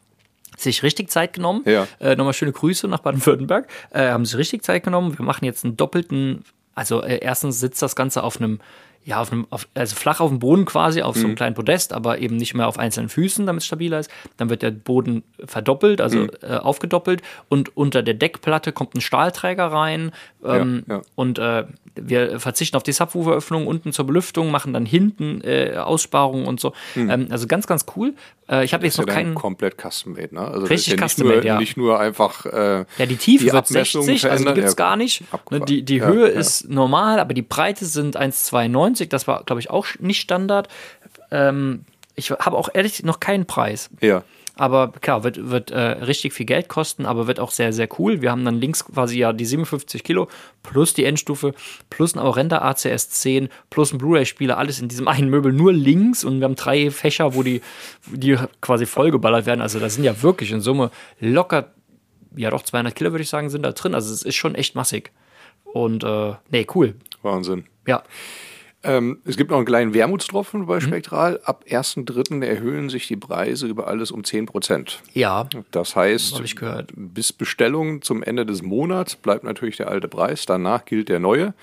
sich 0.56 0.82
richtig 0.82 1.10
Zeit 1.10 1.32
genommen. 1.32 1.62
Ja. 1.64 1.86
Äh, 2.00 2.16
nochmal 2.16 2.34
schöne 2.34 2.52
Grüße 2.52 2.88
nach 2.88 3.00
Baden-Württemberg. 3.00 3.68
Äh, 3.90 4.08
haben 4.08 4.24
sich 4.24 4.36
richtig 4.36 4.64
Zeit 4.64 4.82
genommen. 4.82 5.16
Wir 5.16 5.24
machen 5.24 5.44
jetzt 5.44 5.64
einen 5.64 5.76
doppelten, 5.76 6.44
also 6.74 7.02
äh, 7.02 7.18
erstens 7.18 7.60
sitzt 7.60 7.80
das 7.82 7.94
Ganze 7.94 8.22
auf 8.22 8.38
einem, 8.40 8.58
ja, 9.08 9.22
auf 9.22 9.32
einem, 9.32 9.46
auf, 9.48 9.66
also 9.74 9.96
flach 9.96 10.20
auf 10.20 10.28
dem 10.28 10.38
Boden 10.38 10.66
quasi, 10.66 11.00
auf 11.00 11.14
so 11.16 11.20
Mhm. 11.22 11.26
einem 11.28 11.36
kleinen 11.36 11.54
Podest, 11.54 11.94
aber 11.94 12.18
eben 12.18 12.36
nicht 12.36 12.52
mehr 12.52 12.68
auf 12.68 12.78
einzelnen 12.78 13.08
Füßen, 13.08 13.46
damit 13.46 13.62
es 13.62 13.66
stabiler 13.66 13.98
ist. 14.00 14.10
Dann 14.36 14.50
wird 14.50 14.60
der 14.60 14.70
Boden 14.70 15.22
verdoppelt, 15.46 16.02
also 16.02 16.18
Mhm. 16.18 16.30
äh, 16.42 16.56
aufgedoppelt 16.56 17.22
und 17.48 17.74
unter 17.74 18.02
der 18.02 18.12
Deckplatte 18.14 18.72
kommt 18.72 18.94
ein 18.94 19.00
Stahlträger 19.00 19.64
rein. 19.66 20.12
Ähm, 20.44 20.84
ja. 20.86 21.00
Und 21.14 21.38
äh, 21.38 21.64
wir 22.00 22.38
verzichten 22.38 22.76
auf 22.76 22.82
die 22.82 22.92
Subwoofer-Öffnung 22.92 23.66
unten 23.66 23.92
zur 23.92 24.06
Belüftung, 24.06 24.50
machen 24.50 24.72
dann 24.74 24.84
hinten 24.86 25.40
äh, 25.42 25.76
Aussparungen 25.78 26.46
und 26.46 26.60
so. 26.60 26.72
Ähm, 26.94 27.28
also 27.30 27.46
ganz, 27.46 27.66
ganz 27.66 27.86
cool. 27.96 28.14
Äh, 28.48 28.64
ich 28.64 28.72
habe 28.74 28.84
jetzt 28.84 28.98
Mhm. 28.98 29.02
Ja 29.02 29.06
noch 29.06 29.14
dann 29.14 29.24
keinen. 29.24 29.34
komplett 29.34 29.76
custom-made, 29.80 30.34
ne? 30.34 30.40
Also 30.42 30.66
Richtig 30.66 30.96
ja 30.98 31.06
custom-made, 31.08 31.38
nur, 31.38 31.44
ja. 31.46 31.58
Nicht 31.58 31.76
nur 31.76 31.98
einfach. 31.98 32.44
Äh, 32.46 32.84
Ja, 32.98 33.06
die 33.06 33.16
Tiefe 33.16 33.46
wird 33.46 33.54
Abmessungen 33.54 34.06
60, 34.06 34.30
also 34.30 34.44
verändern. 34.44 34.54
gibt 34.54 34.66
es 34.68 34.72
Ja, 34.72 34.76
gar 34.76 34.96
nicht. 34.96 35.22
Ne. 35.50 35.60
Die, 35.62 35.82
die 35.82 35.96
Ja, 35.96 36.06
Höhe 36.06 36.32
ja. 36.32 36.38
ist 36.38 36.68
normal, 36.68 37.18
aber 37.20 37.34
die 37.34 37.42
Breite 37.42 37.84
sind 37.84 38.16
1,92. 38.16 38.97
Das 39.06 39.28
war, 39.28 39.44
glaube 39.44 39.60
ich, 39.60 39.70
auch 39.70 39.86
nicht 40.00 40.20
Standard. 40.20 40.68
Ähm, 41.30 41.84
ich 42.14 42.30
habe 42.30 42.56
auch 42.56 42.68
ehrlich 42.74 43.02
noch 43.04 43.20
keinen 43.20 43.46
Preis. 43.46 43.90
Ja. 44.00 44.24
Aber 44.58 44.90
klar, 44.90 45.22
wird, 45.22 45.50
wird 45.50 45.70
äh, 45.70 45.78
richtig 45.78 46.32
viel 46.32 46.44
Geld 46.44 46.66
kosten, 46.66 47.06
aber 47.06 47.28
wird 47.28 47.38
auch 47.38 47.52
sehr, 47.52 47.72
sehr 47.72 47.88
cool. 48.00 48.22
Wir 48.22 48.32
haben 48.32 48.44
dann 48.44 48.56
links 48.56 48.84
quasi 48.84 49.20
ja 49.20 49.32
die 49.32 49.44
57 49.44 50.02
Kilo 50.02 50.26
plus 50.64 50.94
die 50.94 51.04
Endstufe 51.04 51.54
plus 51.90 52.16
ein 52.16 52.18
Aurenda 52.18 52.58
ACS 52.58 53.08
10 53.10 53.50
plus 53.70 53.92
ein 53.92 53.98
Blu-ray-Spieler, 53.98 54.58
alles 54.58 54.80
in 54.80 54.88
diesem 54.88 55.06
einen 55.08 55.30
Möbel 55.30 55.52
nur 55.52 55.72
links 55.72 56.24
und 56.24 56.40
wir 56.40 56.44
haben 56.44 56.56
drei 56.56 56.90
Fächer, 56.90 57.36
wo 57.36 57.44
die, 57.44 57.62
die 58.06 58.36
quasi 58.60 58.84
vollgeballert 58.84 59.46
werden. 59.46 59.60
Also 59.60 59.78
da 59.78 59.88
sind 59.88 60.02
ja 60.02 60.22
wirklich 60.22 60.50
in 60.50 60.60
Summe 60.60 60.90
locker, 61.20 61.70
ja 62.34 62.50
doch 62.50 62.62
200 62.62 62.96
Kilo 62.96 63.12
würde 63.12 63.22
ich 63.22 63.30
sagen, 63.30 63.50
sind 63.50 63.62
da 63.62 63.70
drin. 63.70 63.94
Also 63.94 64.12
es 64.12 64.22
ist 64.22 64.34
schon 64.34 64.56
echt 64.56 64.74
massig. 64.74 65.12
Und 65.72 66.02
äh, 66.02 66.32
nee, 66.50 66.66
cool. 66.74 66.96
Wahnsinn. 67.22 67.64
Ja, 67.86 68.02
Ähm, 68.84 69.18
es 69.24 69.36
gibt 69.36 69.50
noch 69.50 69.56
einen 69.56 69.66
kleinen 69.66 69.92
Wermutstropfen 69.92 70.60
Mhm. 70.62 70.66
bei 70.66 70.80
Spektral. 70.80 71.40
Ab 71.44 71.64
1.3. 71.68 72.42
erhöhen 72.44 72.88
sich 72.90 73.08
die 73.08 73.16
Preise 73.16 73.66
über 73.66 73.88
alles 73.88 74.10
um 74.12 74.22
10 74.22 74.46
Prozent. 74.46 75.02
ja, 75.14 75.48
Das 75.72 75.96
heißt, 75.96 76.40
bis 76.94 77.32
Bestellung 77.32 78.02
zum 78.02 78.22
Ende 78.22 78.46
des 78.46 78.62
Monats 78.62 79.16
bleibt 79.16 79.42
natürlich 79.44 79.76
der 79.78 79.88
alte 79.88 80.06
Preis. 80.08 80.46
Danach 80.46 80.84
gilt 80.84 81.08
der 81.08 81.18
neue. 81.18 81.54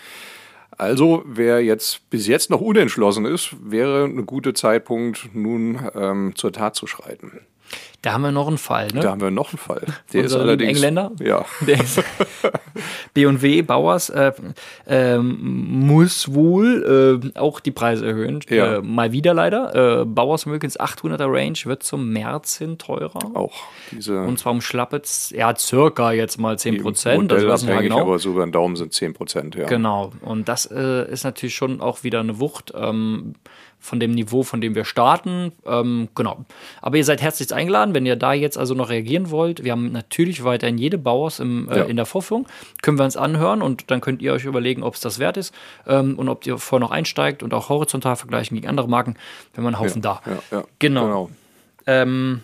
Also, 0.77 1.23
wer 1.25 1.63
jetzt 1.63 2.09
bis 2.09 2.27
jetzt 2.27 2.49
noch 2.49 2.59
unentschlossen 2.59 3.23
ist, 3.23 3.55
wäre 3.63 4.03
ein 4.03 4.25
guter 4.25 4.53
Zeitpunkt, 4.53 5.29
nun 5.33 5.79
ähm, 5.95 6.33
zur 6.35 6.51
Tat 6.51 6.75
zu 6.75 6.85
schreiten. 6.85 7.39
Da 8.01 8.13
haben 8.13 8.21
wir 8.21 8.31
noch 8.31 8.47
einen 8.47 8.57
Fall. 8.59 8.87
Ne? 8.93 8.99
Da 9.01 9.11
haben 9.11 9.21
wir 9.21 9.31
noch 9.31 9.49
einen 9.49 9.57
Fall. 9.57 9.81
Der 10.13 10.25
ist 10.25 10.33
Unser 10.33 10.41
allerdings. 10.45 10.73
Engländer? 10.77 11.11
Ja. 11.19 11.43
Der 11.65 11.79
ist- 11.81 12.03
B&W 13.13 13.61
Bauers 13.63 14.09
äh, 14.09 14.31
ähm, 14.87 15.37
muss 15.87 16.33
wohl 16.33 17.21
äh, 17.33 17.39
auch 17.39 17.59
die 17.59 17.71
Preise 17.71 18.05
erhöhen. 18.05 18.41
Ja. 18.49 18.75
Äh, 18.75 18.81
mal 18.81 19.11
wieder 19.11 19.33
leider. 19.33 20.01
Äh, 20.01 20.05
Bauers 20.05 20.45
Mögens 20.45 20.79
800er 20.79 21.31
Range 21.31 21.57
wird 21.63 21.83
zum 21.83 22.11
März 22.11 22.57
hin 22.57 22.77
teurer. 22.77 23.19
Auch 23.35 23.53
diese. 23.91 24.21
Und 24.21 24.37
zwar 24.37 24.51
um 24.51 24.61
schlappe, 24.61 25.01
ja, 25.31 25.55
circa 25.55 26.11
jetzt 26.11 26.37
mal 26.37 26.59
10 26.59 26.81
Prozent. 26.81 27.31
Also 27.31 27.47
Das 27.47 27.61
wissen 27.63 27.73
wir 27.73 27.81
genau. 27.81 28.01
aber 28.01 28.19
so 28.19 28.31
über 28.31 28.45
den 28.45 28.51
Daumen 28.51 28.75
sind 28.75 28.93
10 28.93 29.13
Prozent, 29.13 29.55
ja. 29.55 29.65
Genau. 29.65 30.11
Und 30.21 30.47
das 30.49 30.65
äh, 30.67 31.09
ist 31.11 31.23
natürlich 31.23 31.55
schon 31.55 31.81
auch 31.81 32.03
wieder 32.03 32.19
eine 32.19 32.39
Wucht 32.39 32.73
ähm, 32.75 33.33
von 33.85 33.99
dem 33.99 34.11
Niveau, 34.11 34.43
von 34.43 34.59
dem 34.61 34.75
wir 34.75 34.83
starten. 34.83 35.51
Ähm, 35.65 36.09
genau. 36.15 36.43
Aber 36.81 36.97
ihr 36.97 37.05
seid 37.05 37.21
herzlich 37.21 37.53
eingeladen, 37.53 37.93
wenn 37.93 38.05
ihr 38.05 38.15
da 38.15 38.33
jetzt 38.33 38.57
also 38.57 38.73
noch 38.73 38.89
reagieren 38.89 39.29
wollt. 39.31 39.63
Wir 39.63 39.71
haben 39.71 39.91
natürlich 39.91 40.43
weiterhin 40.43 40.77
jede 40.77 40.97
Bauers 40.97 41.39
im, 41.39 41.69
äh, 41.69 41.77
Ja. 41.77 41.83
in 41.85 41.95
der 41.95 42.05
Vorführung. 42.05 42.47
Können 42.81 42.97
wir 42.97 43.05
uns 43.05 43.15
anhören 43.15 43.61
und 43.61 43.89
dann 43.91 44.01
könnt 44.01 44.21
ihr 44.21 44.33
euch 44.33 44.45
überlegen, 44.45 44.83
ob 44.83 44.95
es 44.95 44.99
das 45.01 45.19
wert 45.19 45.37
ist 45.37 45.53
ähm, 45.87 46.17
und 46.19 46.27
ob 46.29 46.45
ihr 46.45 46.57
vorher 46.57 46.85
noch 46.87 46.91
einsteigt 46.91 47.43
und 47.43 47.53
auch 47.53 47.69
horizontal 47.69 48.15
vergleichen 48.15 48.55
gegen 48.55 48.67
andere 48.67 48.89
Marken. 48.89 49.15
wenn 49.53 49.65
einen 49.65 49.79
Haufen 49.79 50.01
da. 50.01 50.21
Ja, 50.25 50.57
ja, 50.57 50.63
Genau. 50.79 51.29
Ähm, 51.87 52.41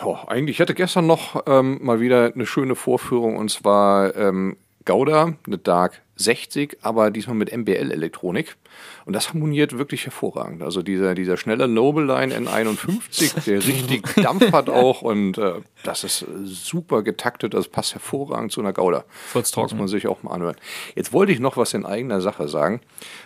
Ja, 0.00 0.24
eigentlich 0.26 0.56
ich 0.56 0.60
hatte 0.60 0.74
gestern 0.74 1.06
noch 1.06 1.42
ähm, 1.46 1.78
mal 1.82 2.00
wieder 2.00 2.32
eine 2.34 2.46
schöne 2.46 2.74
Vorführung 2.74 3.36
und 3.36 3.50
zwar 3.50 4.16
ähm, 4.16 4.56
Gouda, 4.84 5.34
eine 5.46 5.58
Dark 5.58 6.02
60, 6.22 6.78
aber 6.82 7.10
diesmal 7.10 7.36
mit 7.36 7.56
MBL-Elektronik. 7.56 8.56
Und 9.04 9.14
das 9.14 9.30
harmoniert 9.30 9.76
wirklich 9.78 10.04
hervorragend. 10.04 10.62
Also 10.62 10.82
dieser, 10.82 11.14
dieser 11.14 11.36
schnelle 11.36 11.68
Nobleline 11.68 12.34
N51, 12.34 13.44
der 13.46 13.66
richtig 13.66 14.02
Dampf 14.16 14.52
hat 14.52 14.68
auch 14.68 15.02
und 15.02 15.38
äh, 15.38 15.54
das 15.82 16.04
ist 16.04 16.24
super 16.44 17.02
getaktet, 17.02 17.54
das 17.54 17.68
passt 17.68 17.94
hervorragend 17.94 18.52
zu 18.52 18.60
einer 18.60 18.72
Gouda. 18.72 19.04
Das 19.34 19.72
muss 19.72 19.80
man 19.80 19.88
sich 19.88 20.06
auch 20.06 20.22
mal 20.22 20.32
anhören. 20.32 20.56
Jetzt 20.94 21.12
wollte 21.12 21.32
ich 21.32 21.40
noch 21.40 21.56
was 21.56 21.74
in 21.74 21.84
eigener 21.84 22.20
Sache 22.20 22.48
sagen. 22.48 22.80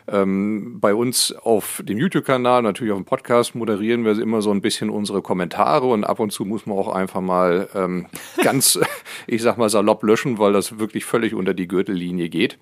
Ähm, 0.09 0.79
bei 0.81 0.95
uns 0.95 1.33
auf 1.33 1.83
dem 1.85 1.99
YouTube-Kanal, 1.99 2.63
natürlich 2.63 2.93
auf 2.93 2.99
dem 2.99 3.05
Podcast, 3.05 3.55
moderieren 3.55 4.05
wir 4.05 4.19
immer 4.19 4.41
so 4.43 4.51
ein 4.51 4.63
bisschen 4.63 4.91
unsere 4.91 5.21
Kommentare 5.23 5.87
und 5.87 6.05
ab 6.05 6.21
und 6.21 6.33
zu 6.33 6.45
muss 6.45 6.67
man 6.67 6.79
auch 6.79 6.89
einfach 6.89 7.21
mal 7.21 7.69
ähm, 7.75 8.07
ganz, 8.43 8.79
ich 9.27 9.43
sag 9.43 9.59
mal, 9.59 9.69
salopp 9.69 10.03
löschen, 10.03 10.39
weil 10.39 10.53
das 10.53 10.79
wirklich 10.79 11.05
völlig 11.05 11.35
unter 11.35 11.55
die 11.55 11.69
Gürtellinie 11.69 12.29
geht. 12.29 12.59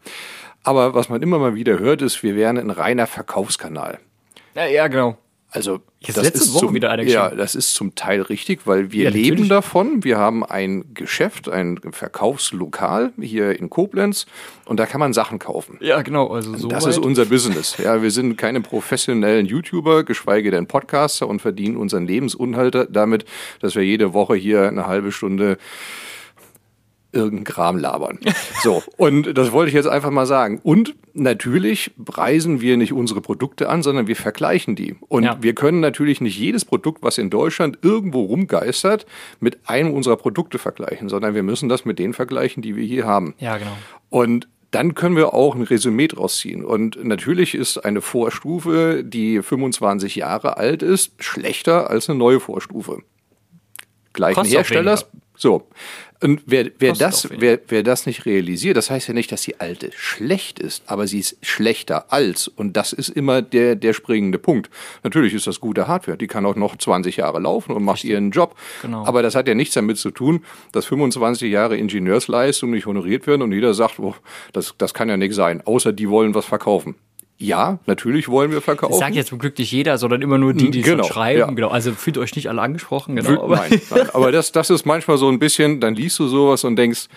Aber 0.64 0.94
was 0.94 1.09
man 1.09 1.22
immer 1.22 1.38
mal 1.38 1.55
wieder 1.55 1.79
hört, 1.79 2.03
ist, 2.03 2.22
wir 2.22 2.35
wären 2.35 2.59
ein 2.59 2.70
reiner 2.70 3.07
Verkaufskanal. 3.07 3.98
Ja, 4.55 4.66
ja 4.66 4.88
genau. 4.88 5.18
Also 5.50 5.81
Jetzt 6.00 6.18
das 6.18 6.31
ist 6.31 6.53
Woche 6.53 6.66
zum, 6.66 6.74
wieder 6.74 6.90
eine 6.90 7.05
Ja, 7.05 7.31
das 7.31 7.55
ist 7.55 7.74
zum 7.74 7.94
Teil 7.94 8.22
richtig, 8.22 8.66
weil 8.66 8.90
wir 8.90 9.05
ja, 9.05 9.11
leben 9.11 9.48
davon. 9.48 10.03
Wir 10.03 10.18
haben 10.18 10.44
ein 10.44 10.92
Geschäft, 10.94 11.48
ein 11.48 11.79
Verkaufslokal 11.92 13.12
hier 13.20 13.57
in 13.57 13.70
Koblenz 13.70 14.27
und 14.64 14.81
da 14.81 14.87
kann 14.87 14.98
man 14.98 15.12
Sachen 15.12 15.38
kaufen. 15.38 15.79
Ja, 15.81 16.03
genau. 16.03 16.27
Also 16.27 16.57
so 16.57 16.66
das 16.66 16.85
weit. 16.85 16.90
ist 16.90 16.98
unser 16.98 17.27
Business. 17.27 17.77
Ja, 17.79 18.03
wir 18.03 18.11
sind 18.11 18.37
keine 18.37 18.62
professionellen 18.62 19.46
YouTuber, 19.46 20.03
geschweige 20.03 20.50
denn 20.50 20.66
Podcaster 20.66 21.29
und 21.29 21.40
verdienen 21.40 21.77
unseren 21.77 22.05
Lebensunhalt 22.05 22.88
damit, 22.90 23.24
dass 23.61 23.77
wir 23.77 23.85
jede 23.85 24.12
Woche 24.12 24.35
hier 24.35 24.66
eine 24.66 24.88
halbe 24.88 25.12
Stunde 25.12 25.59
irgendeinen 27.14 27.44
Kram 27.44 27.79
labern. 27.79 28.18
So, 28.62 28.83
und 28.96 29.37
das 29.37 29.53
wollte 29.53 29.68
ich 29.68 29.74
jetzt 29.74 29.87
einfach 29.87 30.11
mal 30.11 30.24
sagen. 30.24 30.59
Und 30.62 30.94
natürlich 31.12 31.90
preisen 32.03 32.62
wir 32.62 32.79
nicht 32.79 32.94
unsere 32.94 33.20
Produkte 33.20 33.68
an, 33.68 33.83
sondern 33.83 34.07
wir 34.07 34.16
vergleichen 34.16 34.74
die. 34.74 34.96
Und 35.09 35.24
ja. 35.24 35.37
wir 35.40 35.55
können 35.55 35.81
natürlich 35.81 36.22
nicht 36.22 36.38
jedes 36.38 36.64
Produkt, 36.64 37.03
was 37.03 37.18
in 37.18 37.29
Deutschland 37.29 37.79
irgendwo 37.83 38.22
rumgeistert, 38.22 39.05
mit 39.40 39.59
einem 39.68 39.92
unserer 39.92 40.16
Produkte 40.16 40.59
vergleichen, 40.59 41.11
sondern 41.11 41.35
wir 41.35 41.42
müssen 41.42 41.68
das 41.68 41.85
mit 41.85 41.98
denen 41.98 42.14
vergleichen, 42.14 42.62
die 42.62 42.74
wir 42.74 42.85
hier 42.85 43.05
haben. 43.05 43.35
Ja, 43.38 43.59
genau. 43.59 43.77
Und 44.09 44.48
dann 44.74 44.94
können 44.94 45.16
wir 45.16 45.35
auch 45.35 45.55
ein 45.55 45.62
Resümee 45.62 46.09
draus 46.09 46.38
ziehen. 46.38 46.64
Und 46.64 47.03
natürlich 47.05 47.55
ist 47.55 47.79
eine 47.79 48.00
Vorstufe, 48.00 49.05
die 49.05 49.40
25 49.40 50.16
Jahre 50.16 50.57
alt 50.57 50.83
ist, 50.83 51.12
schlechter 51.22 51.90
als 51.90 52.09
eine 52.09 52.18
neue 52.18 52.40
Vorstufe. 52.40 53.03
Gleichen 54.14 54.35
Kostet 54.35 54.57
Herstellers. 54.57 55.07
So. 55.37 55.66
Und 56.23 56.40
wer, 56.47 56.70
wer, 56.79 56.94
das, 56.94 57.29
wer, 57.38 57.59
wer 57.68 57.83
das 57.83 58.07
nicht 58.07 58.25
realisiert, 58.25 58.79
das 58.79 58.88
heißt 58.88 59.09
ja 59.09 59.14
nicht, 59.14 59.31
dass 59.31 59.42
die 59.42 59.61
alte 59.61 59.90
schlecht 59.94 60.59
ist, 60.59 60.83
aber 60.87 61.07
sie 61.07 61.18
ist 61.18 61.37
schlechter 61.42 62.11
als. 62.12 62.49
Und 62.49 62.79
das 62.79 62.94
ist 62.94 63.11
immer 63.11 63.42
der, 63.42 63.77
der 63.77 63.92
springende 63.92 64.38
Punkt. 64.38 64.70
Natürlich 65.03 65.35
ist 65.35 65.47
das 65.47 65.61
gute 65.61 65.87
Hardware, 65.87 66.16
die 66.16 66.27
kann 66.27 66.47
auch 66.47 66.57
noch 66.57 66.77
20 66.77 67.18
Jahre 67.18 67.40
laufen 67.40 67.73
und 67.73 67.85
macht 67.85 67.97
Richtig. 67.97 68.12
ihren 68.12 68.31
Job. 68.31 68.57
Genau. 68.81 69.05
Aber 69.05 69.23
das 69.23 69.35
hat 69.35 69.49
ja 69.49 69.55
nichts 69.55 69.75
damit 69.75 69.99
zu 69.99 70.11
tun, 70.11 70.44
dass 70.73 70.87
25 70.87 71.51
Jahre 71.53 71.77
Ingenieursleistung 71.77 72.70
nicht 72.70 72.87
honoriert 72.87 73.27
werden 73.27 73.42
und 73.42 73.53
jeder 73.53 73.75
sagt, 73.75 73.99
oh, 73.99 74.14
das, 74.55 74.75
das 74.79 74.94
kann 74.94 75.11
ja 75.11 75.18
nicht 75.18 75.35
sein, 75.35 75.61
außer 75.66 75.92
die 75.92 76.09
wollen 76.09 76.35
was 76.35 76.47
verkaufen. 76.47 76.94
Ja, 77.37 77.79
natürlich 77.87 78.29
wollen 78.29 78.53
wir 78.53 78.61
verkaufen. 78.61 78.92
Das 78.92 79.01
sagt 79.01 79.16
jetzt 79.16 79.29
zum 79.29 79.38
Glück 79.38 79.59
nicht 79.59 79.73
jeder, 79.73 79.99
sondern 79.99 80.23
immer 80.23 80.38
nur 80.38 80.55
die, 80.55 80.70
die 80.70 80.83
genau, 80.83 81.03
es 81.03 81.09
schreiben. 81.09 81.40
Ja. 81.40 81.47
Genau. 81.51 81.68
Also 81.68 81.92
fühlt 81.92 82.16
euch 82.16 82.35
nicht 82.37 82.49
alle 82.49 82.62
angesprochen. 82.62 83.16
Genau. 83.16 83.42
Aber 83.42 83.57
nein, 83.57 83.81
nein. 83.90 84.11
aber 84.12 84.31
das, 84.31 84.53
das 84.53 84.70
ist 84.70 84.87
manchmal 84.87 85.18
so 85.18 85.29
ein 85.29 85.38
bisschen, 85.38 85.81
dann 85.81 85.94
liest 85.94 86.18
du 86.20 86.29
sowas 86.29 86.62
und 86.64 86.77
denkst, 86.77 87.09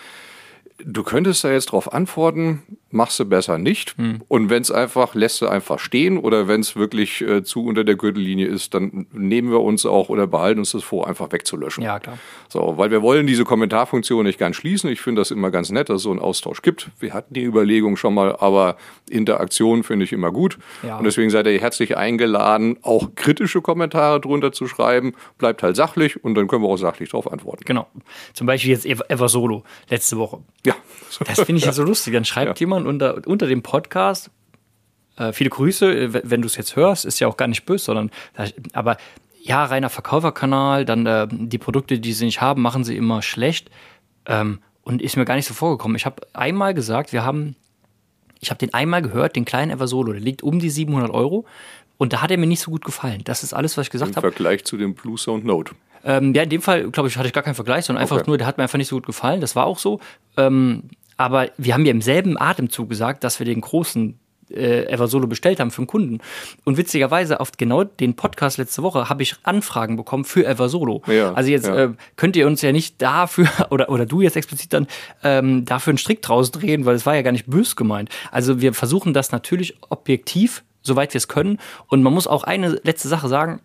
du 0.84 1.02
könntest 1.02 1.44
da 1.44 1.52
jetzt 1.52 1.66
drauf 1.66 1.92
antworten, 1.92 2.62
machst 2.90 3.20
du 3.20 3.24
besser 3.24 3.58
nicht. 3.58 3.96
Hm. 3.98 4.22
Und 4.28 4.50
wenn 4.50 4.62
es 4.62 4.70
einfach, 4.70 5.14
lässt 5.14 5.40
du 5.42 5.48
einfach 5.48 5.78
stehen 5.78 6.18
oder 6.18 6.48
wenn 6.48 6.60
es 6.60 6.76
wirklich 6.76 7.20
äh, 7.20 7.42
zu 7.42 7.64
unter 7.64 7.84
der 7.84 7.96
Gürtellinie 7.96 8.46
ist, 8.46 8.74
dann 8.74 9.06
nehmen 9.12 9.50
wir 9.50 9.60
uns 9.60 9.84
auch 9.84 10.08
oder 10.08 10.26
behalten 10.26 10.60
uns 10.60 10.72
das 10.72 10.82
vor, 10.82 11.06
einfach 11.06 11.30
wegzulöschen. 11.32 11.84
Ja, 11.84 11.98
klar. 11.98 12.18
So, 12.48 12.74
weil 12.76 12.90
wir 12.90 13.02
wollen 13.02 13.26
diese 13.26 13.44
Kommentarfunktion 13.44 14.24
nicht 14.24 14.38
ganz 14.38 14.56
schließen. 14.56 14.90
Ich 14.90 15.00
finde 15.00 15.20
das 15.20 15.30
immer 15.30 15.50
ganz 15.50 15.70
nett, 15.70 15.88
dass 15.88 15.96
es 15.96 16.02
so 16.02 16.10
einen 16.10 16.20
Austausch 16.20 16.62
gibt. 16.62 16.90
Wir 16.98 17.12
hatten 17.12 17.34
die 17.34 17.44
Überlegung 17.44 17.96
schon 17.96 18.14
mal, 18.14 18.36
aber 18.36 18.76
Interaktion 19.10 19.82
finde 19.82 20.04
ich 20.04 20.12
immer 20.12 20.32
gut. 20.32 20.58
Ja. 20.82 20.98
Und 20.98 21.04
deswegen 21.04 21.30
seid 21.30 21.46
ihr 21.46 21.60
herzlich 21.60 21.96
eingeladen, 21.96 22.78
auch 22.82 23.14
kritische 23.14 23.60
Kommentare 23.60 24.20
drunter 24.20 24.52
zu 24.52 24.66
schreiben. 24.66 25.14
Bleibt 25.36 25.62
halt 25.62 25.76
sachlich 25.76 26.22
und 26.24 26.34
dann 26.34 26.48
können 26.48 26.62
wir 26.62 26.68
auch 26.68 26.76
sachlich 26.76 27.10
darauf 27.10 27.30
antworten. 27.30 27.64
Genau. 27.64 27.86
Zum 28.32 28.46
Beispiel 28.46 28.70
jetzt 28.70 28.86
Ever 28.86 29.28
Solo 29.28 29.62
letzte 29.90 30.16
Woche. 30.16 30.38
Ja. 30.64 30.74
Das 31.26 31.40
finde 31.40 31.58
ich 31.58 31.64
ja 31.64 31.72
so 31.72 31.82
lustig. 31.82 32.14
Dann 32.14 32.24
schreibt 32.24 32.58
ja. 32.58 32.60
jemand 32.60 32.86
unter, 32.86 33.26
unter 33.26 33.46
dem 33.46 33.62
Podcast, 33.62 34.30
äh, 35.16 35.32
viele 35.32 35.50
Grüße, 35.50 35.92
äh, 35.92 36.20
wenn 36.24 36.42
du 36.42 36.46
es 36.46 36.56
jetzt 36.56 36.76
hörst, 36.76 37.04
ist 37.04 37.18
ja 37.20 37.28
auch 37.28 37.36
gar 37.36 37.48
nicht 37.48 37.64
böse, 37.64 37.86
sondern, 37.86 38.10
aber 38.72 38.96
ja, 39.40 39.64
reiner 39.64 39.88
Verkäuferkanal, 39.88 40.84
dann 40.84 41.06
äh, 41.06 41.26
die 41.30 41.58
Produkte, 41.58 41.98
die 41.98 42.12
sie 42.12 42.26
nicht 42.26 42.40
haben, 42.40 42.62
machen 42.62 42.84
sie 42.84 42.96
immer 42.96 43.22
schlecht. 43.22 43.70
Ähm, 44.26 44.60
und 44.82 45.02
ist 45.02 45.16
mir 45.16 45.26
gar 45.26 45.34
nicht 45.34 45.46
so 45.46 45.52
vorgekommen. 45.52 45.96
Ich 45.96 46.06
habe 46.06 46.26
einmal 46.32 46.72
gesagt, 46.72 47.12
wir 47.12 47.22
haben, 47.22 47.56
ich 48.40 48.48
habe 48.48 48.58
den 48.58 48.72
einmal 48.72 49.02
gehört, 49.02 49.36
den 49.36 49.44
kleinen 49.44 49.70
Eversolo, 49.70 50.12
der 50.12 50.20
liegt 50.22 50.42
um 50.42 50.60
die 50.60 50.70
700 50.70 51.10
Euro. 51.10 51.44
Und 51.98 52.14
da 52.14 52.22
hat 52.22 52.30
er 52.30 52.38
mir 52.38 52.46
nicht 52.46 52.60
so 52.60 52.70
gut 52.70 52.84
gefallen. 52.84 53.22
Das 53.24 53.42
ist 53.42 53.52
alles, 53.52 53.76
was 53.76 53.86
ich 53.86 53.90
gesagt 53.90 54.16
habe. 54.16 54.26
Im 54.26 54.32
Vergleich 54.32 54.64
zu 54.64 54.78
dem 54.78 54.94
Blue 54.94 55.18
Sound 55.18 55.44
Note. 55.44 55.74
Ähm, 56.08 56.32
ja, 56.32 56.42
in 56.42 56.48
dem 56.48 56.62
Fall, 56.62 56.90
glaube 56.90 57.08
ich, 57.08 57.18
hatte 57.18 57.28
ich 57.28 57.34
gar 57.34 57.42
keinen 57.42 57.54
Vergleich, 57.54 57.84
sondern 57.84 58.00
einfach 58.00 58.16
okay. 58.16 58.24
nur, 58.26 58.38
der 58.38 58.46
hat 58.46 58.56
mir 58.56 58.62
einfach 58.62 58.78
nicht 58.78 58.88
so 58.88 58.96
gut 58.96 59.06
gefallen. 59.06 59.42
Das 59.42 59.54
war 59.54 59.66
auch 59.66 59.78
so. 59.78 60.00
Ähm, 60.38 60.84
aber 61.18 61.50
wir 61.58 61.74
haben 61.74 61.84
ja 61.84 61.90
im 61.90 62.00
selben 62.00 62.40
Atemzug 62.40 62.88
gesagt, 62.88 63.24
dass 63.24 63.38
wir 63.38 63.44
den 63.44 63.60
großen 63.60 64.18
äh, 64.50 64.84
Eversolo 64.84 65.26
bestellt 65.26 65.60
haben 65.60 65.70
für 65.70 65.82
einen 65.82 65.86
Kunden. 65.86 66.20
Und 66.64 66.78
witzigerweise 66.78 67.40
auf 67.40 67.52
genau 67.52 67.84
den 67.84 68.16
Podcast 68.16 68.56
letzte 68.56 68.82
Woche 68.82 69.10
habe 69.10 69.22
ich 69.22 69.34
Anfragen 69.42 69.96
bekommen 69.96 70.24
für 70.24 70.46
Eversolo. 70.46 71.02
Ja, 71.06 71.34
also 71.34 71.50
jetzt 71.50 71.66
ja. 71.66 71.76
äh, 71.76 71.90
könnt 72.16 72.36
ihr 72.36 72.46
uns 72.46 72.62
ja 72.62 72.72
nicht 72.72 73.02
dafür 73.02 73.48
oder 73.70 73.90
oder 73.90 74.06
du 74.06 74.22
jetzt 74.22 74.36
explizit 74.36 74.72
dann 74.72 74.86
ähm, 75.22 75.66
dafür 75.66 75.90
einen 75.90 75.98
Strick 75.98 76.22
draus 76.22 76.50
drehen, 76.50 76.86
weil 76.86 76.94
es 76.94 77.04
war 77.04 77.16
ja 77.16 77.22
gar 77.22 77.32
nicht 77.32 77.46
bös 77.46 77.76
gemeint. 77.76 78.08
Also 78.30 78.62
wir 78.62 78.72
versuchen 78.72 79.12
das 79.12 79.30
natürlich 79.30 79.76
objektiv, 79.90 80.64
soweit 80.80 81.12
wir 81.12 81.18
es 81.18 81.28
können. 81.28 81.58
Und 81.88 82.02
man 82.02 82.14
muss 82.14 82.26
auch 82.26 82.44
eine 82.44 82.80
letzte 82.82 83.08
Sache 83.08 83.28
sagen 83.28 83.60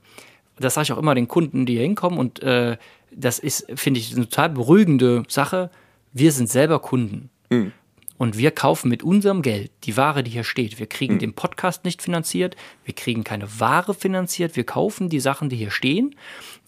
das 0.58 0.76
sage 0.76 0.84
ich 0.84 0.92
auch 0.94 0.98
immer 0.98 1.16
den 1.16 1.28
Kunden, 1.28 1.66
die 1.66 1.74
hier 1.74 1.84
hinkommen 1.84 2.20
und 2.20 2.42
äh, 2.44 2.78
das 3.12 3.40
ist, 3.40 3.68
finde 3.76 4.00
ich, 4.00 4.16
eine 4.16 4.28
total 4.28 4.50
beruhigende 4.50 5.24
Sache. 5.28 5.70
Wir 6.14 6.32
sind 6.32 6.50
selber 6.50 6.80
Kunden. 6.80 7.30
Mhm. 7.50 7.72
Und 8.18 8.38
wir 8.38 8.52
kaufen 8.52 8.90
mit 8.90 9.04
unserem 9.04 9.42
Geld 9.42 9.72
die 9.84 9.98
Ware, 9.98 10.24
die 10.24 10.32
hier 10.32 10.44
steht. 10.44 10.80
Wir 10.80 10.88
kriegen 10.88 11.16
mhm. 11.16 11.20
den 11.20 11.34
Podcast 11.34 11.84
nicht 11.84 12.02
finanziert, 12.02 12.56
wir 12.86 12.94
kriegen 12.94 13.24
keine 13.24 13.60
Ware 13.60 13.94
finanziert, 13.94 14.56
wir 14.56 14.64
kaufen 14.64 15.10
die 15.10 15.20
Sachen, 15.20 15.50
die 15.50 15.58
hier 15.58 15.72
stehen. 15.72 16.16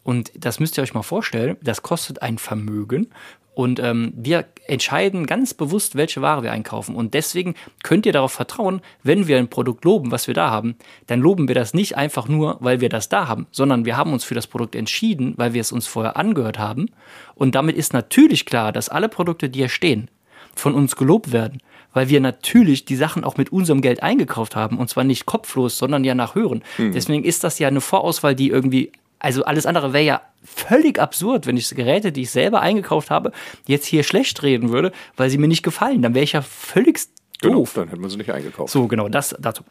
Und 0.05 0.31
das 0.37 0.61
müsst 0.61 0.77
ihr 0.77 0.83
euch 0.83 0.93
mal 0.93 1.03
vorstellen, 1.03 1.57
das 1.61 1.81
kostet 1.81 2.21
ein 2.21 2.37
Vermögen, 2.37 3.09
und 3.55 3.79
ähm, 3.79 4.11
wir 4.17 4.45
entscheiden 4.67 5.25
ganz 5.25 5.53
bewusst, 5.53 5.95
welche 5.95 6.21
Ware 6.21 6.43
wir 6.43 6.51
einkaufen. 6.51 6.93
Und 6.93 7.13
deswegen 7.13 7.55
könnt 7.83 8.05
ihr 8.05 8.11
darauf 8.11 8.33
vertrauen, 8.33 8.81
wenn 9.01 9.27
wir 9.27 9.37
ein 9.37 9.47
Produkt 9.47 9.85
loben, 9.85 10.11
was 10.11 10.27
wir 10.27 10.33
da 10.33 10.51
haben, 10.51 10.75
dann 11.07 11.21
loben 11.21 11.47
wir 11.47 11.55
das 11.55 11.73
nicht 11.73 11.95
einfach 11.95 12.27
nur, 12.27 12.57
weil 12.59 12.81
wir 12.81 12.89
das 12.89 13.07
da 13.07 13.29
haben, 13.29 13.47
sondern 13.51 13.85
wir 13.85 13.95
haben 13.95 14.11
uns 14.11 14.25
für 14.25 14.35
das 14.35 14.47
Produkt 14.47 14.75
entschieden, 14.75 15.35
weil 15.37 15.53
wir 15.53 15.61
es 15.61 15.71
uns 15.71 15.87
vorher 15.87 16.17
angehört 16.17 16.59
haben. 16.59 16.87
Und 17.33 17.55
damit 17.55 17.77
ist 17.77 17.93
natürlich 17.93 18.45
klar, 18.45 18.73
dass 18.73 18.89
alle 18.89 19.07
Produkte, 19.07 19.49
die 19.49 19.59
hier 19.59 19.69
stehen, 19.69 20.09
von 20.53 20.75
uns 20.75 20.97
gelobt 20.97 21.31
werden, 21.31 21.61
weil 21.93 22.09
wir 22.09 22.19
natürlich 22.19 22.83
die 22.83 22.97
Sachen 22.97 23.23
auch 23.23 23.37
mit 23.37 23.53
unserem 23.53 23.79
Geld 23.79 24.03
eingekauft 24.03 24.57
haben. 24.57 24.79
Und 24.79 24.89
zwar 24.89 25.05
nicht 25.05 25.25
kopflos, 25.25 25.77
sondern 25.77 26.03
ja 26.03 26.13
nach 26.13 26.35
Hören. 26.35 26.61
Mhm. 26.77 26.91
Deswegen 26.91 27.23
ist 27.23 27.45
das 27.45 27.57
ja 27.59 27.69
eine 27.69 27.81
Vorauswahl, 27.81 28.35
die 28.35 28.49
irgendwie 28.49 28.91
also 29.25 29.43
alles 29.43 29.65
andere 29.65 29.91
wäre 29.91 30.03
ja 30.03 30.21
völlig 30.43 30.99
absurd, 30.99 31.47
wenn 31.47 31.57
ich 31.57 31.67
Geräte, 31.73 32.11
die 32.11 32.21
ich 32.21 32.29
selber 32.29 32.61
eingekauft 32.61 33.09
habe, 33.09 33.31
jetzt 33.65 33.87
hier 33.87 34.03
schlecht 34.03 34.43
reden 34.43 34.69
würde, 34.69 34.91
weil 35.17 35.31
sie 35.31 35.39
mir 35.39 35.47
nicht 35.47 35.63
gefallen. 35.63 36.03
Dann 36.03 36.13
wäre 36.13 36.23
ich 36.23 36.33
ja 36.33 36.43
völlig 36.43 36.99
genau, 37.41 37.55
doof. 37.55 37.73
Dann 37.73 37.87
hätten 37.87 38.03
wir 38.03 38.09
sie 38.11 38.17
nicht 38.17 38.31
eingekauft. 38.31 38.71
So, 38.71 38.85
genau, 38.87 39.09
das 39.09 39.35
dazu. 39.39 39.63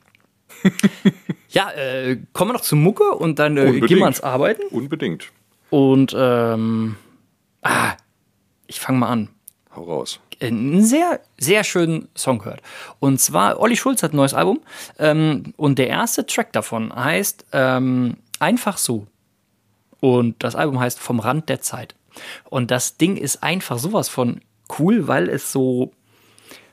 ja, 1.51 1.71
äh, 1.71 2.19
kommen 2.33 2.49
wir 2.51 2.55
noch 2.55 2.63
zur 2.63 2.79
Mucke 2.79 3.15
und 3.15 3.39
dann 3.39 3.57
äh, 3.57 3.79
gehen 3.79 3.99
wir 3.99 4.05
ans 4.05 4.23
Arbeiten. 4.23 4.63
Unbedingt. 4.71 5.31
Und 5.71 6.13
ähm, 6.19 6.97
ah, 7.63 7.93
ich 8.67 8.81
fange 8.81 8.99
mal 8.99 9.09
an. 9.09 9.29
Hau 9.77 9.85
raus. 9.85 10.19
Einen 10.43 10.85
sehr, 10.85 11.21
sehr 11.39 11.63
schönen 11.63 12.09
Song 12.17 12.41
gehört. 12.41 12.61
Und 12.99 13.21
zwar, 13.21 13.61
Olli 13.61 13.77
Schulz 13.77 14.03
hat 14.03 14.15
ein 14.15 14.17
neues 14.17 14.35
Album. 14.35 14.63
Ähm, 14.99 15.55
und 15.57 15.79
der 15.79 15.87
erste 15.87 16.27
Track 16.27 16.53
davon 16.53 16.93
heißt 16.93 17.47
ähm, 17.53 18.17
Einfach 18.45 18.79
so. 18.79 19.07
Und 20.05 20.35
das 20.45 20.55
Album 20.55 20.81
heißt 20.81 21.01
Vom 21.01 21.19
Rand 21.19 21.49
der 21.49 21.63
Zeit. 21.63 21.95
Und 22.51 22.71
das 22.71 22.99
Ding 22.99 23.17
ist 23.17 23.43
einfach 23.43 23.79
sowas 23.79 24.11
von 24.11 24.43
cool, 24.79 25.09
weil 25.09 25.31
es 25.31 25.51
so, 25.51 25.93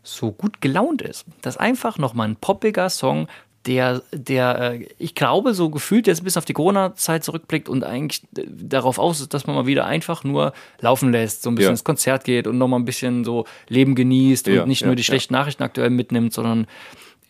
so 0.04 0.34
gut 0.34 0.60
gelaunt 0.60 1.02
ist. 1.02 1.26
Das 1.42 1.56
ist 1.56 1.62
einfach 1.62 1.98
nochmal 1.98 2.28
ein 2.28 2.36
poppiger 2.36 2.90
Song, 2.90 3.28
der, 3.66 4.02
der, 4.12 4.74
äh, 4.74 4.88
ich 4.98 5.16
glaube, 5.16 5.54
so 5.54 5.70
gefühlt 5.70 6.08
jetzt 6.08 6.26
bis 6.26 6.36
auf 6.36 6.44
die 6.44 6.52
Corona-Zeit 6.54 7.24
zurückblickt 7.24 7.70
und 7.70 7.86
eigentlich 7.86 8.24
äh, 8.36 8.44
darauf 8.48 9.00
aus 9.00 9.22
ist, 9.22 9.34
dass 9.34 9.48
man 9.48 9.56
mal 9.56 9.66
wieder 9.66 9.86
einfach 9.86 10.26
nur 10.26 10.52
laufen 10.82 11.14
lässt, 11.14 11.44
so 11.44 11.52
ein 11.52 11.56
bisschen 11.56 11.70
Ja. 11.70 11.72
ins 11.72 11.84
Konzert 11.86 12.26
geht 12.26 12.48
und 12.48 12.58
nochmal 12.58 12.80
ein 12.82 12.86
bisschen 12.86 13.24
so 13.24 13.46
Leben 13.70 13.96
genießt 13.96 14.50
und 14.50 14.54
Ja, 14.56 14.66
nicht 14.66 14.82
ja, 14.82 14.88
nur 14.88 14.96
die 14.98 15.04
schlechten 15.06 15.34
Nachrichten 15.36 15.64
aktuell 15.64 15.92
mitnimmt, 15.92 16.34
sondern 16.34 16.68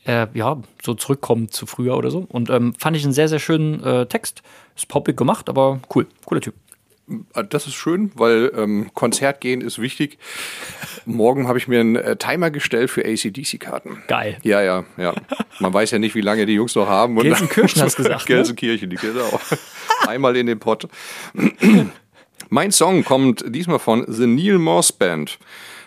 äh, 0.05 0.27
ja, 0.33 0.61
so 0.81 0.93
zurückkommt 0.93 1.53
zu 1.53 1.65
früher 1.65 1.95
oder 1.97 2.11
so. 2.11 2.25
Und 2.27 2.49
ähm, 2.49 2.73
fand 2.77 2.97
ich 2.97 3.03
einen 3.03 3.13
sehr, 3.13 3.27
sehr 3.27 3.39
schönen 3.39 3.83
äh, 3.83 4.05
Text. 4.07 4.41
Ist 4.75 4.87
poppig 4.87 5.17
gemacht, 5.17 5.49
aber 5.49 5.79
cool. 5.93 6.07
Cooler 6.25 6.41
Typ. 6.41 6.55
Ah, 7.33 7.43
Das 7.43 7.67
ist 7.67 7.73
schön, 7.73 8.11
weil 8.15 8.51
ähm, 8.55 8.89
Konzert 8.93 9.41
gehen 9.41 9.61
ist 9.61 9.79
wichtig. 9.79 10.17
Morgen 11.05 11.47
habe 11.47 11.57
ich 11.57 11.67
mir 11.67 11.79
einen 11.81 11.95
äh, 11.95 12.15
Timer 12.15 12.51
gestellt 12.51 12.89
für 12.89 13.03
ACDC-Karten. 13.05 14.03
Geil. 14.07 14.37
Ja, 14.43 14.61
ja, 14.61 14.85
ja. 14.97 15.13
Man 15.59 15.73
weiß 15.73 15.91
ja 15.91 15.99
nicht, 15.99 16.15
wie 16.15 16.21
lange 16.21 16.45
die 16.45 16.53
Jungs 16.53 16.75
noch 16.75 16.87
haben. 16.87 17.17
Und 17.17 17.23
Gelsenkirchen 17.23 17.81
hast 17.81 17.97
du 17.97 18.03
gesagt, 18.03 18.21
ne? 18.29 18.35
Gelsenkirchen, 18.35 18.89
die 18.89 18.95
genau. 18.95 19.39
Einmal 20.07 20.35
in 20.37 20.45
den 20.45 20.59
Pott. 20.59 20.87
mein 22.49 22.71
Song 22.71 23.03
kommt 23.03 23.43
diesmal 23.47 23.79
von 23.79 24.05
The 24.07 24.27
Neil 24.27 24.57
Morse 24.57 24.93
Band. 24.97 25.37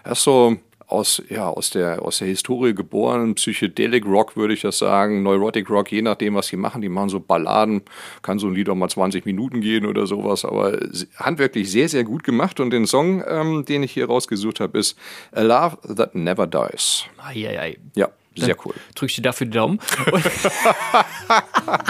Das 0.02 0.18
ist 0.18 0.24
so 0.24 0.56
aus, 0.86 1.22
ja, 1.28 1.48
aus, 1.48 1.70
der, 1.70 2.02
aus 2.02 2.18
der 2.18 2.28
Historie 2.28 2.74
geboren, 2.74 3.34
Psychedelic 3.34 4.04
Rock 4.06 4.36
würde 4.36 4.54
ich 4.54 4.62
das 4.62 4.78
sagen, 4.78 5.22
Neurotic 5.22 5.68
Rock, 5.70 5.92
je 5.92 6.02
nachdem, 6.02 6.34
was 6.34 6.48
die 6.48 6.56
machen. 6.56 6.82
Die 6.82 6.88
machen 6.88 7.08
so 7.08 7.20
Balladen, 7.20 7.82
kann 8.22 8.38
so 8.38 8.46
ein 8.46 8.54
Lied 8.54 8.68
auch 8.68 8.74
mal 8.74 8.88
20 8.88 9.24
Minuten 9.26 9.60
gehen 9.60 9.86
oder 9.86 10.06
sowas, 10.06 10.44
aber 10.44 10.78
handwerklich 11.16 11.70
sehr, 11.70 11.88
sehr 11.88 12.04
gut 12.04 12.24
gemacht. 12.24 12.60
Und 12.60 12.70
den 12.70 12.86
Song, 12.86 13.22
ähm, 13.26 13.64
den 13.64 13.82
ich 13.82 13.92
hier 13.92 14.06
rausgesucht 14.06 14.60
habe, 14.60 14.78
ist 14.78 14.98
A 15.32 15.42
Love 15.42 15.94
That 15.94 16.14
Never 16.14 16.46
Dies. 16.46 17.04
Eieiei. 17.18 17.78
Ja, 17.94 18.08
sehr 18.36 18.56
cool. 18.64 18.74
Drück 18.94 19.10
ich 19.10 19.16
dir 19.16 19.22
dafür 19.22 19.46
die 19.46 19.52
Daumen. 19.52 19.80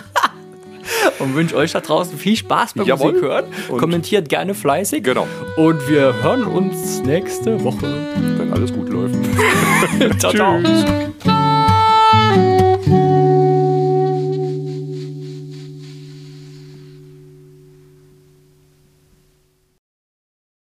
Und, 1.18 1.34
wünsche 1.34 1.56
euch 1.56 1.72
da 1.72 1.80
draußen 1.80 2.16
viel 2.18 2.36
Spaß 2.36 2.74
beim 2.74 2.86
Jawohl. 2.86 3.12
Musik 3.12 3.28
hören. 3.28 3.44
Und- 3.68 3.78
Kommentiert 3.78 4.28
gerne 4.28 4.54
fleißig. 4.54 5.02
Genau. 5.04 5.26
Und 5.56 5.88
wir 5.88 6.14
hören 6.22 6.44
uns 6.44 7.02
nächste 7.02 7.62
Woche. 7.62 7.86
Wenn 8.38 8.52
alles 8.52 8.72
gut 8.72 8.88
läuft. 8.88 9.14
ciao, 10.18 10.32
ciao. 10.32 10.60